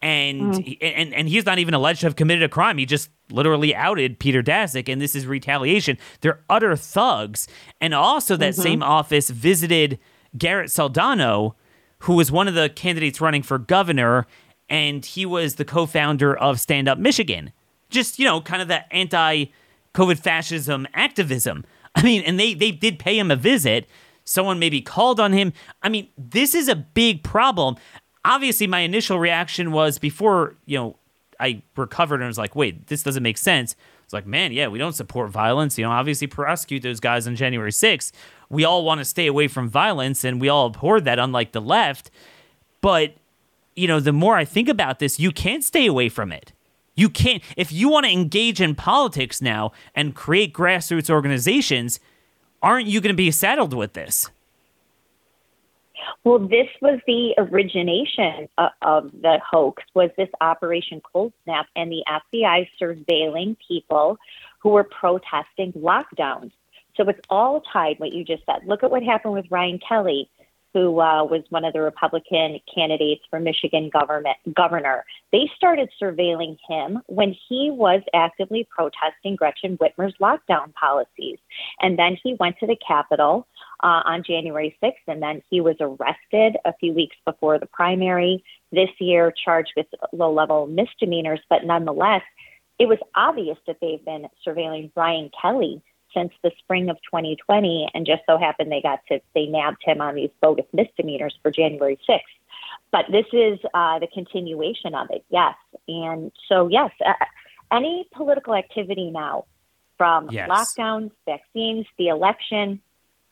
[0.01, 0.77] and mm.
[0.81, 2.77] and and he's not even alleged to have committed a crime.
[2.77, 5.97] He just literally outed Peter Daszak, and this is retaliation.
[6.21, 7.47] They're utter thugs.
[7.81, 8.61] And also, that mm-hmm.
[8.61, 9.97] same office visited
[10.37, 11.53] Garrett Soldano,
[11.99, 14.27] who was one of the candidates running for governor,
[14.69, 17.51] and he was the co-founder of Stand Up Michigan.
[17.89, 21.63] Just you know, kind of the anti-COVID fascism activism.
[21.95, 23.87] I mean, and they they did pay him a visit
[24.27, 25.53] someone maybe called on him.
[25.81, 27.77] I mean, this is a big problem.
[28.25, 30.97] Obviously, my initial reaction was before, you know,
[31.39, 33.75] I recovered and was like, wait, this doesn't make sense.
[34.03, 35.77] It's like, man, yeah, we don't support violence.
[35.77, 38.11] You know, obviously prosecute those guys on January 6th.
[38.49, 41.61] We all want to stay away from violence and we all abhor that, unlike the
[41.61, 42.11] left.
[42.81, 43.15] But,
[43.75, 46.51] you know, the more I think about this, you can't stay away from it.
[46.95, 51.99] You can't, if you want to engage in politics now and create grassroots organizations,
[52.61, 54.29] aren't you going to be saddled with this?
[56.23, 59.83] Well, this was the origination of, of the hoax.
[59.93, 64.17] Was this Operation Cold Snap and the FBI surveilling people
[64.59, 66.51] who were protesting lockdowns?
[66.95, 67.99] So it's all tied.
[67.99, 68.67] What you just said.
[68.67, 70.29] Look at what happened with Ryan Kelley
[70.73, 75.05] who uh, was one of the Republican candidates for Michigan government governor.
[75.31, 81.39] They started surveilling him when he was actively protesting Gretchen Whitmer's lockdown policies,
[81.81, 83.47] and then he went to the Capitol
[83.83, 88.43] uh, on January 6th, and then he was arrested a few weeks before the primary.
[88.71, 92.23] This year, charged with low-level misdemeanors, but nonetheless,
[92.79, 95.81] it was obvious that they've been surveilling Brian Kelly
[96.17, 100.01] since the spring of 2020, and just so happened they got to they nabbed him
[100.01, 102.19] on these bogus misdemeanors for January 6th.
[102.91, 105.55] But this is uh, the continuation of it, yes.
[105.87, 107.13] And so, yes, uh,
[107.71, 109.45] any political activity now,
[109.97, 110.49] from yes.
[110.49, 112.81] lockdowns, vaccines, the election,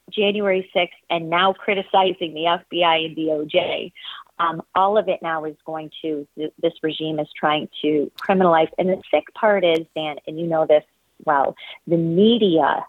[0.09, 3.91] January 6th, and now criticizing the FBI and DOJ.
[4.37, 8.69] Um, all of it now is going to, this regime is trying to criminalize.
[8.77, 10.83] And the sick part is, Dan, and you know this
[11.25, 11.55] well.
[11.87, 12.85] The media,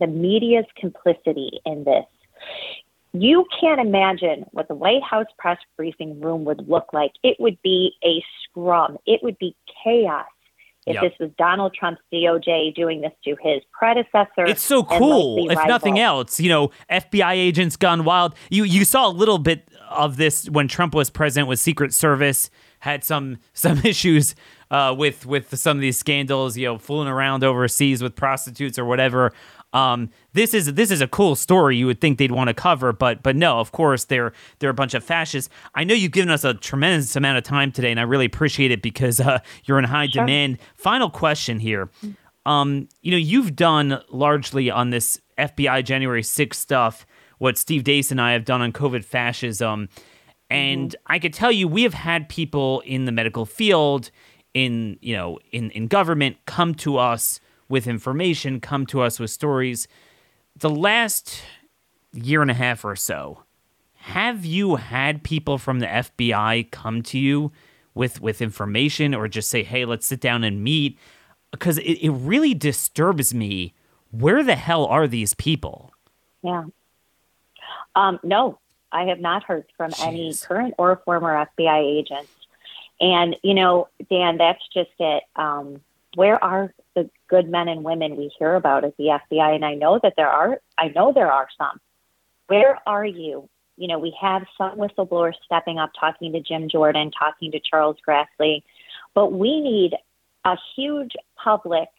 [0.00, 2.04] the media's complicity in this.
[3.12, 7.12] You can't imagine what the White House press briefing room would look like.
[7.22, 8.98] It would be a scrum.
[9.06, 9.54] It would be
[9.84, 10.26] chaos
[10.86, 11.02] if yep.
[11.02, 14.44] this was Donald Trump's DOJ doing this to his predecessor.
[14.44, 15.50] It's so cool.
[15.50, 15.68] If rival.
[15.68, 18.34] nothing else, you know, FBI agents gone wild.
[18.50, 22.50] You you saw a little bit of this when Trump was president with Secret Service
[22.80, 24.34] had some some issues
[24.70, 28.84] uh, with with some of these scandals, you know, fooling around overseas with prostitutes or
[28.84, 29.32] whatever.
[29.72, 31.76] Um, this is this is a cool story.
[31.76, 34.74] You would think they'd want to cover, but but no, of course they're they're a
[34.74, 35.52] bunch of fascists.
[35.74, 38.70] I know you've given us a tremendous amount of time today, and I really appreciate
[38.70, 40.24] it because uh, you're in high sure.
[40.24, 40.58] demand.
[40.76, 41.90] Final question here.
[42.46, 47.06] Um, you know, you've done largely on this FBI January 6th stuff
[47.38, 49.88] what Steve Deace and I have done on COVID fascism.
[50.50, 51.12] And mm-hmm.
[51.12, 54.10] I could tell you, we have had people in the medical field,
[54.54, 59.30] in you know, in in government, come to us with information, come to us with
[59.30, 59.86] stories.
[60.56, 61.42] The last
[62.12, 63.42] year and a half or so,
[63.94, 67.52] have you had people from the FBI come to you
[67.94, 70.98] with with information, or just say, "Hey, let's sit down and meet"?
[71.50, 73.74] Because it, it really disturbs me.
[74.10, 75.92] Where the hell are these people?
[76.42, 76.64] Yeah.
[77.96, 78.58] Um, no,
[78.92, 80.06] I have not heard from Jeez.
[80.06, 82.30] any current or former FBI agents.
[83.04, 85.24] And, you know, Dan, that's just it.
[85.36, 85.82] Um,
[86.14, 89.54] where are the good men and women we hear about at the FBI?
[89.54, 91.78] And I know that there are, I know there are some.
[92.46, 93.46] Where are you?
[93.76, 97.98] You know, we have some whistleblowers stepping up, talking to Jim Jordan, talking to Charles
[98.08, 98.62] Grassley,
[99.12, 99.94] but we need
[100.46, 101.90] a huge public,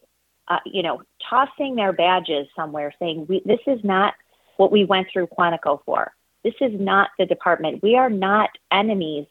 [0.48, 4.16] uh, you know, tossing their badges somewhere saying, we, this is not
[4.58, 6.14] what we went through Quantico for.
[6.44, 7.84] This is not the department.
[7.84, 9.28] We are not enemies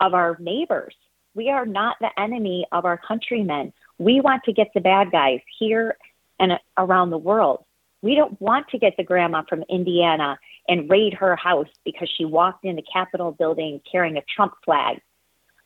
[0.00, 0.94] of our neighbors.
[1.34, 3.72] We are not the enemy of our countrymen.
[3.98, 5.96] We want to get the bad guys here
[6.38, 7.64] and around the world.
[8.02, 12.24] We don't want to get the grandma from Indiana and raid her house because she
[12.24, 15.00] walked in the Capitol building carrying a Trump flag.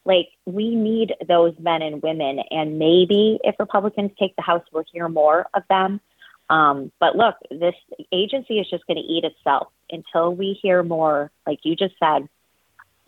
[0.04, 2.40] Like, we need those men and women.
[2.50, 6.00] And maybe if Republicans take the House, we'll hear more of them.
[6.48, 7.74] Um, but look, this
[8.12, 12.28] agency is just going to eat itself until we hear more, like you just said,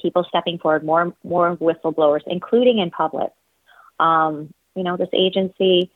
[0.00, 3.30] people stepping forward, more more whistleblowers, including in public.
[3.98, 5.90] Um, you know, this agency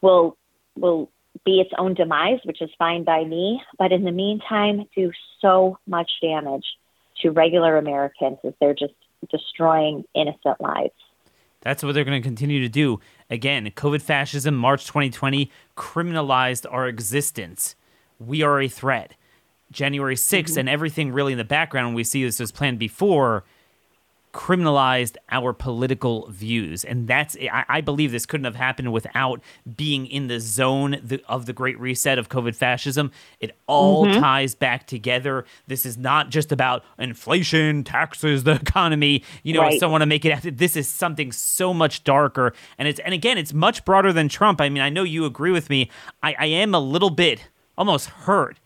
[0.00, 0.36] will
[0.76, 1.10] will
[1.44, 3.62] be its own demise, which is fine by me.
[3.78, 6.64] But in the meantime, do so much damage
[7.22, 8.94] to regular Americans as they're just
[9.30, 10.94] destroying innocent lives.
[11.60, 13.00] That's what they're going to continue to do.
[13.28, 17.76] Again, COVID fascism, March 2020, criminalized our existence.
[18.18, 19.14] We are a threat.
[19.70, 20.58] January 6th mm-hmm.
[20.58, 23.44] and everything really in the background, we see this was planned before,
[24.32, 26.84] criminalized our political views.
[26.84, 29.40] And that's, I, I believe this couldn't have happened without
[29.76, 33.10] being in the zone the, of the Great Reset of COVID fascism.
[33.40, 34.20] It all mm-hmm.
[34.20, 35.44] ties back together.
[35.66, 39.24] This is not just about inflation, taxes, the economy.
[39.42, 39.80] You know, right.
[39.80, 42.52] some want to make it, this is something so much darker.
[42.78, 44.60] And it's, and again, it's much broader than Trump.
[44.60, 45.90] I mean, I know you agree with me.
[46.22, 48.59] I, I am a little bit almost hurt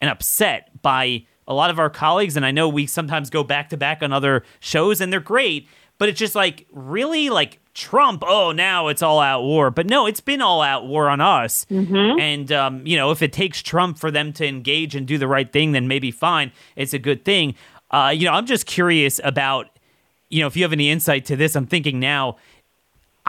[0.00, 3.70] and upset by a lot of our colleagues, and I know we sometimes go back
[3.70, 5.66] to back on other shows, and they're great.
[5.96, 8.22] But it's just like really like Trump.
[8.26, 9.70] Oh, now it's all out war.
[9.70, 11.64] But no, it's been all out war on us.
[11.70, 12.20] Mm-hmm.
[12.20, 15.26] And um, you know, if it takes Trump for them to engage and do the
[15.26, 16.52] right thing, then maybe fine.
[16.76, 17.54] It's a good thing.
[17.90, 19.78] Uh, you know, I'm just curious about
[20.28, 21.56] you know if you have any insight to this.
[21.56, 22.36] I'm thinking now.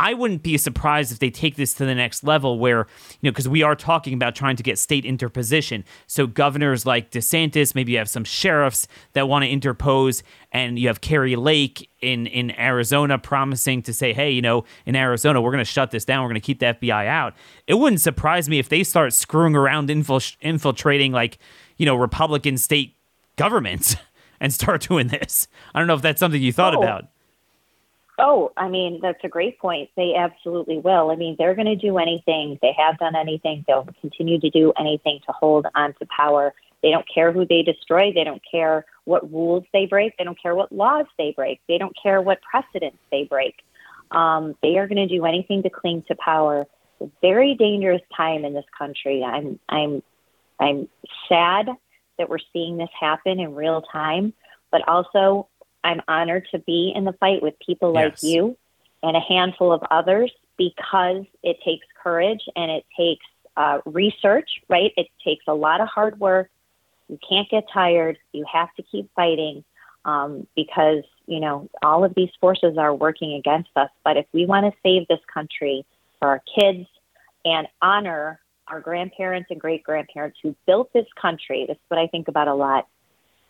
[0.01, 2.87] I wouldn't be surprised if they take this to the next level where,
[3.19, 5.83] you know, because we are talking about trying to get state interposition.
[6.07, 10.23] So governors like DeSantis, maybe you have some sheriffs that want to interpose,
[10.53, 14.95] and you have Kari Lake in, in Arizona promising to say, hey, you know, in
[14.95, 16.23] Arizona, we're going to shut this down.
[16.23, 17.33] We're going to keep the FBI out.
[17.67, 21.39] It wouldn't surprise me if they start screwing around, infil- infiltrating like,
[21.75, 22.95] you know, Republican state
[23.35, 23.97] governments
[24.39, 25.49] and start doing this.
[25.75, 26.81] I don't know if that's something you thought Oh.
[26.81, 27.09] about.
[28.19, 29.89] Oh, I mean, that's a great point.
[29.95, 31.09] They absolutely will.
[31.09, 32.59] I mean, they're going to do anything.
[32.61, 33.63] They have done anything.
[33.67, 36.53] They'll continue to do anything to hold on to power.
[36.83, 38.11] They don't care who they destroy.
[38.13, 40.17] They don't care what rules they break.
[40.17, 41.61] They don't care what laws they break.
[41.67, 43.55] They don't care what precedents they break.
[44.11, 46.67] Um, they are going to do anything to cling to power.
[46.99, 49.23] It's a very dangerous time in this country.
[49.23, 50.03] I'm, I'm,
[50.59, 50.89] I'm
[51.29, 51.69] sad
[52.17, 54.33] that we're seeing this happen in real time,
[54.71, 55.47] but also
[55.83, 58.23] I'm honored to be in the fight with people like Yes.
[58.23, 58.57] you
[59.01, 63.25] and a handful of others because it takes courage and it takes
[63.55, 64.91] uh, research, right?
[64.97, 66.49] It takes a lot of hard work.
[67.07, 68.17] You can't get tired.
[68.33, 69.63] You have to keep fighting
[70.05, 73.89] um, because, you know, all of these forces are working against us.
[74.03, 75.85] But if we want to save this country
[76.19, 76.87] for our kids
[77.45, 82.07] and honor our grandparents and great grandparents who built this country, this is what I
[82.07, 82.87] think about a lot.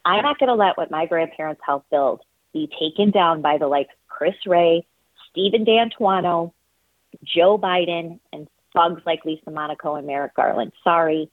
[0.06, 2.22] I'm not going to let what my grandparents helped build
[2.54, 4.86] be taken down by the likes of Chris Wray,
[5.30, 6.52] Stephen D'Antuono,
[7.24, 10.72] Joe Biden, and thugs like Lisa Monaco and Merrick Garland.
[10.84, 11.30] Sorry.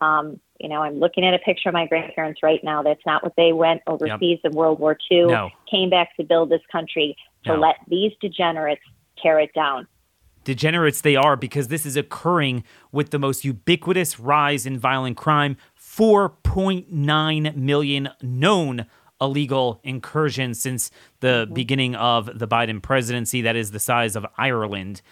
[0.00, 2.82] Um, you know, I'm looking at a picture of my grandparents right now.
[2.82, 5.50] That's not what they went overseas in World War II, No.
[5.70, 7.60] came back to build this country, to No.
[7.60, 8.82] let these degenerates
[9.20, 9.86] tear it down.
[10.44, 15.56] degenerates they are because this is occurring with the most ubiquitous rise in violent crime
[15.96, 18.86] 4.9 million known
[19.20, 20.90] illegal incursions since
[21.20, 23.42] the beginning of the Biden presidency.
[23.42, 25.02] That is the size of Ireland.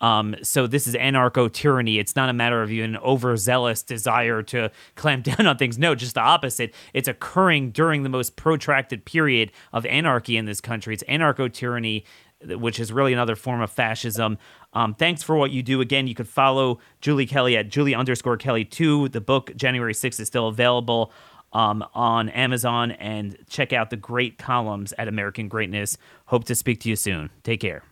[0.00, 1.98] Um, so this is anarcho tyranny.
[1.98, 5.76] It's not a matter of you an overzealous desire to clamp down on things.
[5.76, 6.72] No, just the opposite.
[6.94, 10.94] It's occurring during the most protracted period of anarchy in this country.
[10.94, 12.04] It's anarcho tyranny,
[12.44, 14.38] which is really another form of fascism.
[14.72, 15.80] Um, thanks for what you do.
[15.80, 19.08] Again, you could follow Julie Kelly at Julie underscore Kelly two.
[19.08, 21.12] The book January 6th is still available
[21.52, 25.96] um, on Amazon and check out the great columns at American Greatness.
[26.26, 27.30] Hope to speak to you soon.
[27.42, 27.82] Take care.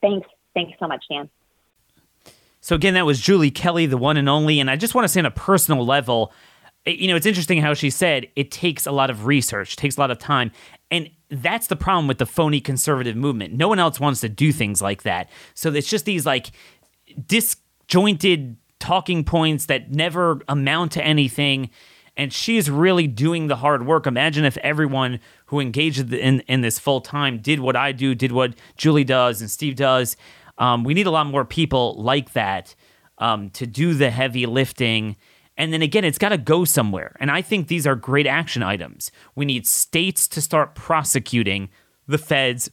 [0.00, 0.28] Thanks.
[0.54, 1.28] Thanks so much, Dan.
[2.60, 4.58] So again, that was Julie Kelly, the one and only.
[4.58, 6.32] And I just want to say on a personal level,
[6.86, 10.00] you know, it's interesting how she said it takes a lot of research, takes a
[10.00, 10.50] lot of time.
[10.90, 11.10] And
[11.42, 13.54] that's the problem with the phony conservative movement.
[13.54, 15.30] No one else wants to do things like that.
[15.54, 16.50] So it's just these like
[17.26, 21.70] disjointed talking points that never amount to anything.
[22.16, 24.06] And she's really doing the hard work.
[24.06, 28.30] Imagine if everyone who engaged in, in this full time did what I do, did
[28.30, 30.16] what Julie does and Steve does.
[30.58, 32.74] Um, we need a lot more people like that
[33.18, 35.16] um, to do the heavy lifting.
[35.56, 37.16] And then again, it's got to go somewhere.
[37.20, 39.12] And I think these are great action items.
[39.34, 41.68] We need states to start prosecuting
[42.08, 42.70] the feds,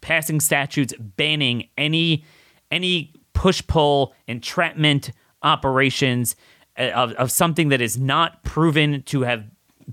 [0.00, 2.24] passing statutes banning any
[2.70, 5.10] any push pull entrapment
[5.42, 6.36] operations
[6.78, 9.44] uh, of, of something that is not proven to have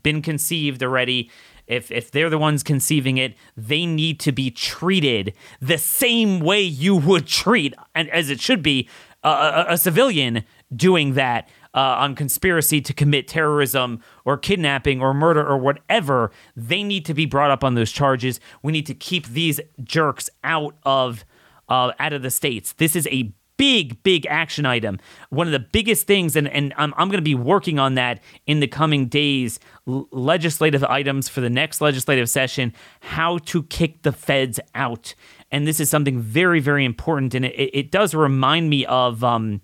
[0.01, 1.29] been conceived already
[1.67, 6.61] if if they're the ones conceiving it they need to be treated the same way
[6.61, 8.89] you would treat and as it should be
[9.23, 10.43] a, a, a civilian
[10.75, 16.81] doing that uh, on conspiracy to commit terrorism or kidnapping or murder or whatever they
[16.81, 20.75] need to be brought up on those charges we need to keep these jerks out
[20.83, 21.25] of
[21.69, 24.99] uh, out of the states this is a big, big action item.
[25.29, 28.21] One of the biggest things, and, and I'm, I'm going to be working on that
[28.45, 34.01] in the coming days l- legislative items for the next legislative session, how to kick
[34.01, 35.15] the feds out.
[35.51, 37.33] And this is something very, very important.
[37.33, 39.61] And it, it does remind me of um,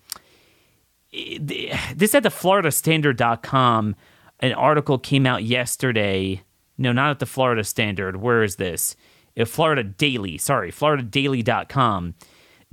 [1.12, 3.95] this at the floridastandard.com.
[4.39, 6.41] An article came out yesterday.
[6.78, 8.18] No, not at the Florida Standard.
[8.18, 8.95] Where is this?
[9.39, 10.38] Uh, Florida Daily.
[10.38, 12.16] Sorry, floridadaily.com.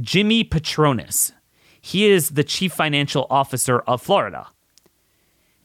[0.01, 1.33] Jimmy Patronis.
[1.81, 4.49] He is the chief financial officer of Florida.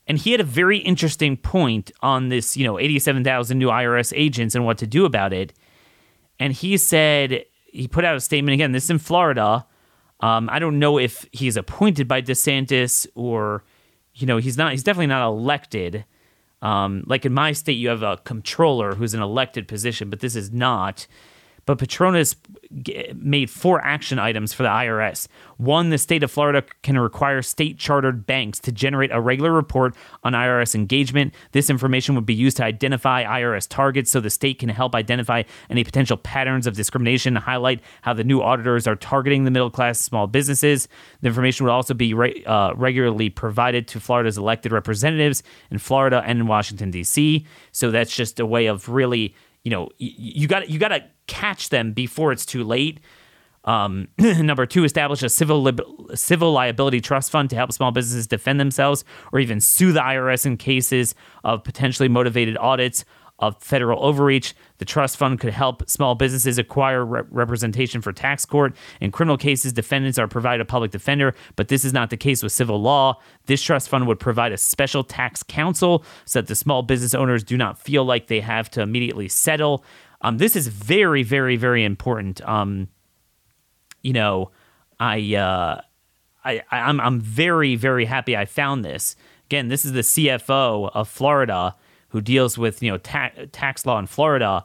[0.06, 4.54] And he had a very interesting point on this, you know, 87,000 new IRS agents
[4.54, 5.54] and what to do about it.
[6.40, 9.66] And he said, he put out a statement again, this is in Florida.
[10.24, 13.66] Um, I don't know if he's appointed by DeSantis or,
[14.14, 16.06] you know, he's not, he's definitely not elected.
[16.62, 20.38] Um, like in my state, you have a comptroller who's an elected position, but this
[20.38, 21.08] is not.
[21.66, 22.36] But Patronis
[23.16, 25.28] made four action items for the IRS.
[25.58, 29.96] One, the state of Florida can require state chartered banks to generate a regular report
[30.24, 31.34] on IRS engagement.
[31.52, 35.44] This information would be used to identify IRS targets so the state can help identify
[35.70, 39.70] any potential patterns of discrimination and highlight how the new auditors are targeting the middle
[39.70, 40.88] class small businesses.
[41.22, 46.24] The information would also be re- uh, regularly provided to Florida's elected representatives in Florida
[46.26, 47.46] and in Washington, D.C.
[47.72, 51.70] So that's just a way of really you know you got you got to catch
[51.70, 53.00] them before it's too late.
[53.66, 55.70] Um, number two, establish a civil
[56.16, 60.46] civil liability trust fund to help small businesses defend themselves or even sue the IRS
[60.46, 63.06] in cases of potentially motivated audits
[63.40, 64.54] of federal overreach.
[64.78, 68.76] The trust fund could help small businesses acquire re- representation for tax court.
[69.02, 72.44] In criminal cases, defendants are provided a public defender, but this is not the case
[72.44, 73.20] with civil law.
[73.48, 77.44] This trust fund would provide a special tax counsel so that the small business owners
[77.44, 79.84] do not feel like they have to immediately settle.
[80.24, 82.42] Um, this is very, very, very important.
[82.48, 82.88] Um,
[84.02, 84.52] you know,
[85.00, 85.82] I, uh,
[86.44, 89.16] I, I'm, I'm very, very happy I found this.
[89.46, 91.76] Again, this is the CFO of Florida
[92.14, 94.64] who deals with you know ta- tax law in Florida.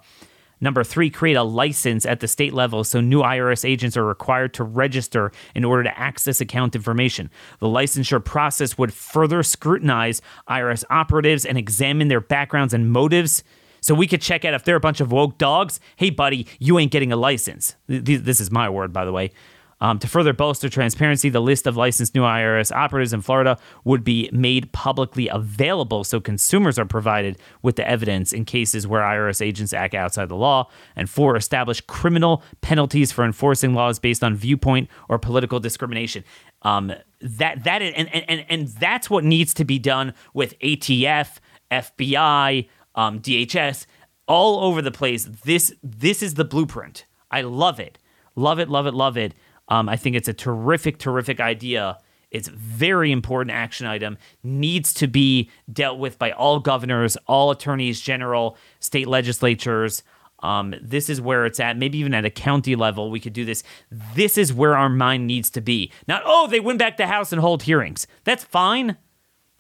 [0.61, 4.53] Number three, create a license at the state level so new IRS agents are required
[4.55, 7.31] to register in order to access account information.
[7.61, 13.45] The licensure process would further scrutinize IRS operatives and examine their backgrounds and motives.
[13.81, 15.81] So we could check out if they're a bunch of woke dogs.
[15.97, 17.77] Hey, buddy, you ain't getting a license.
[17.87, 19.33] This is my word, by the way.
[19.81, 24.03] Um, to further bolster transparency, the list of licensed new IRS operatives in Florida would
[24.03, 29.41] be made publicly available so consumers are provided with the evidence in cases where IRS
[29.41, 30.69] agents act outside the law.
[30.97, 36.25] And four, establish criminal penalties for enforcing laws based on viewpoint or political discrimination.
[36.63, 41.39] Um, that that is, and, and and that's what needs to be done with ATF,
[41.71, 42.69] FBI,
[42.99, 43.87] um, DHS,
[44.27, 45.29] all over the place.
[45.45, 47.07] This this is the blueprint.
[47.31, 47.99] I love it,
[48.35, 49.35] love it, love it, love it.
[49.69, 51.99] Um, I think it's a terrific, terrific idea.
[52.31, 54.19] It's very important action item.
[54.43, 60.03] Needs to be dealt with by all governors, all attorneys general, state legislatures.
[60.41, 61.77] Um, this is where it's at.
[61.77, 63.63] Maybe even at a county level, we could do this.
[63.91, 65.93] This is where our mind needs to be.
[66.07, 68.07] Not, oh, they went back to House and hold hearings.
[68.25, 68.97] That's fine,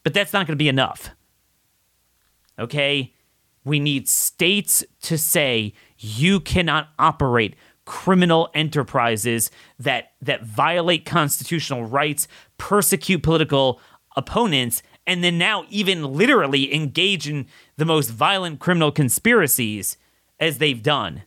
[0.02, 1.10] but that's not going to be enough.
[2.58, 3.14] Okay?
[3.68, 7.54] We need states to say you cannot operate
[7.84, 13.80] criminal enterprises that that violate constitutional rights, persecute political
[14.16, 17.46] opponents, and then now even literally engage in
[17.76, 19.96] the most violent criminal conspiracies
[20.38, 21.22] as they've done.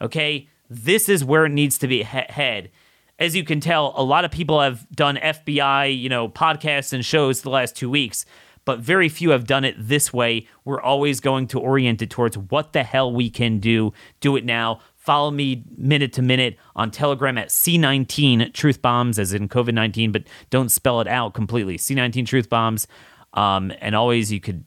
[0.00, 0.48] Okay?
[0.68, 2.70] This is where it needs to be he- head.
[3.18, 7.04] As you can tell, a lot of people have done FBI, you know, podcasts and
[7.04, 8.26] shows the last 2 weeks,
[8.66, 10.46] but very few have done it this way.
[10.66, 13.94] We're always going to orient it towards what the hell we can do.
[14.20, 14.80] Do it now.
[14.96, 20.12] Follow me minute to minute on Telegram at C19 Truth Bombs, as in COVID 19,
[20.12, 21.78] but don't spell it out completely.
[21.78, 22.86] C19 Truth Bombs.
[23.32, 24.64] Um, and always, you could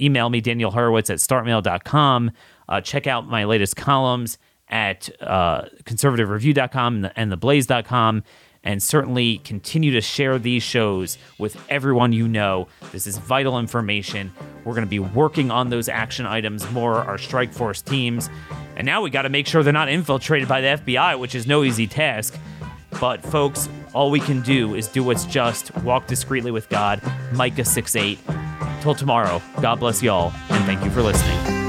[0.00, 2.30] email me, Daniel Horowitz at startmail.com.
[2.68, 4.38] Uh, check out my latest columns
[4.68, 8.22] at uh, conservativereview.com and, theblaze.com
[8.62, 12.68] and certainly continue to share these shows with everyone you know.
[12.92, 14.32] This is vital information.
[14.64, 18.28] We're going to be working on those action items more, our strike force teams.
[18.76, 21.46] And now we got to make sure they're not infiltrated by the FBI, which is
[21.46, 22.38] no easy task.
[23.00, 27.00] But folks, all we can do is do what's just, walk discreetly with God.
[27.32, 28.18] Micah 6 8.
[28.82, 31.59] Till tomorrow, God bless y'all, and thank you for listening.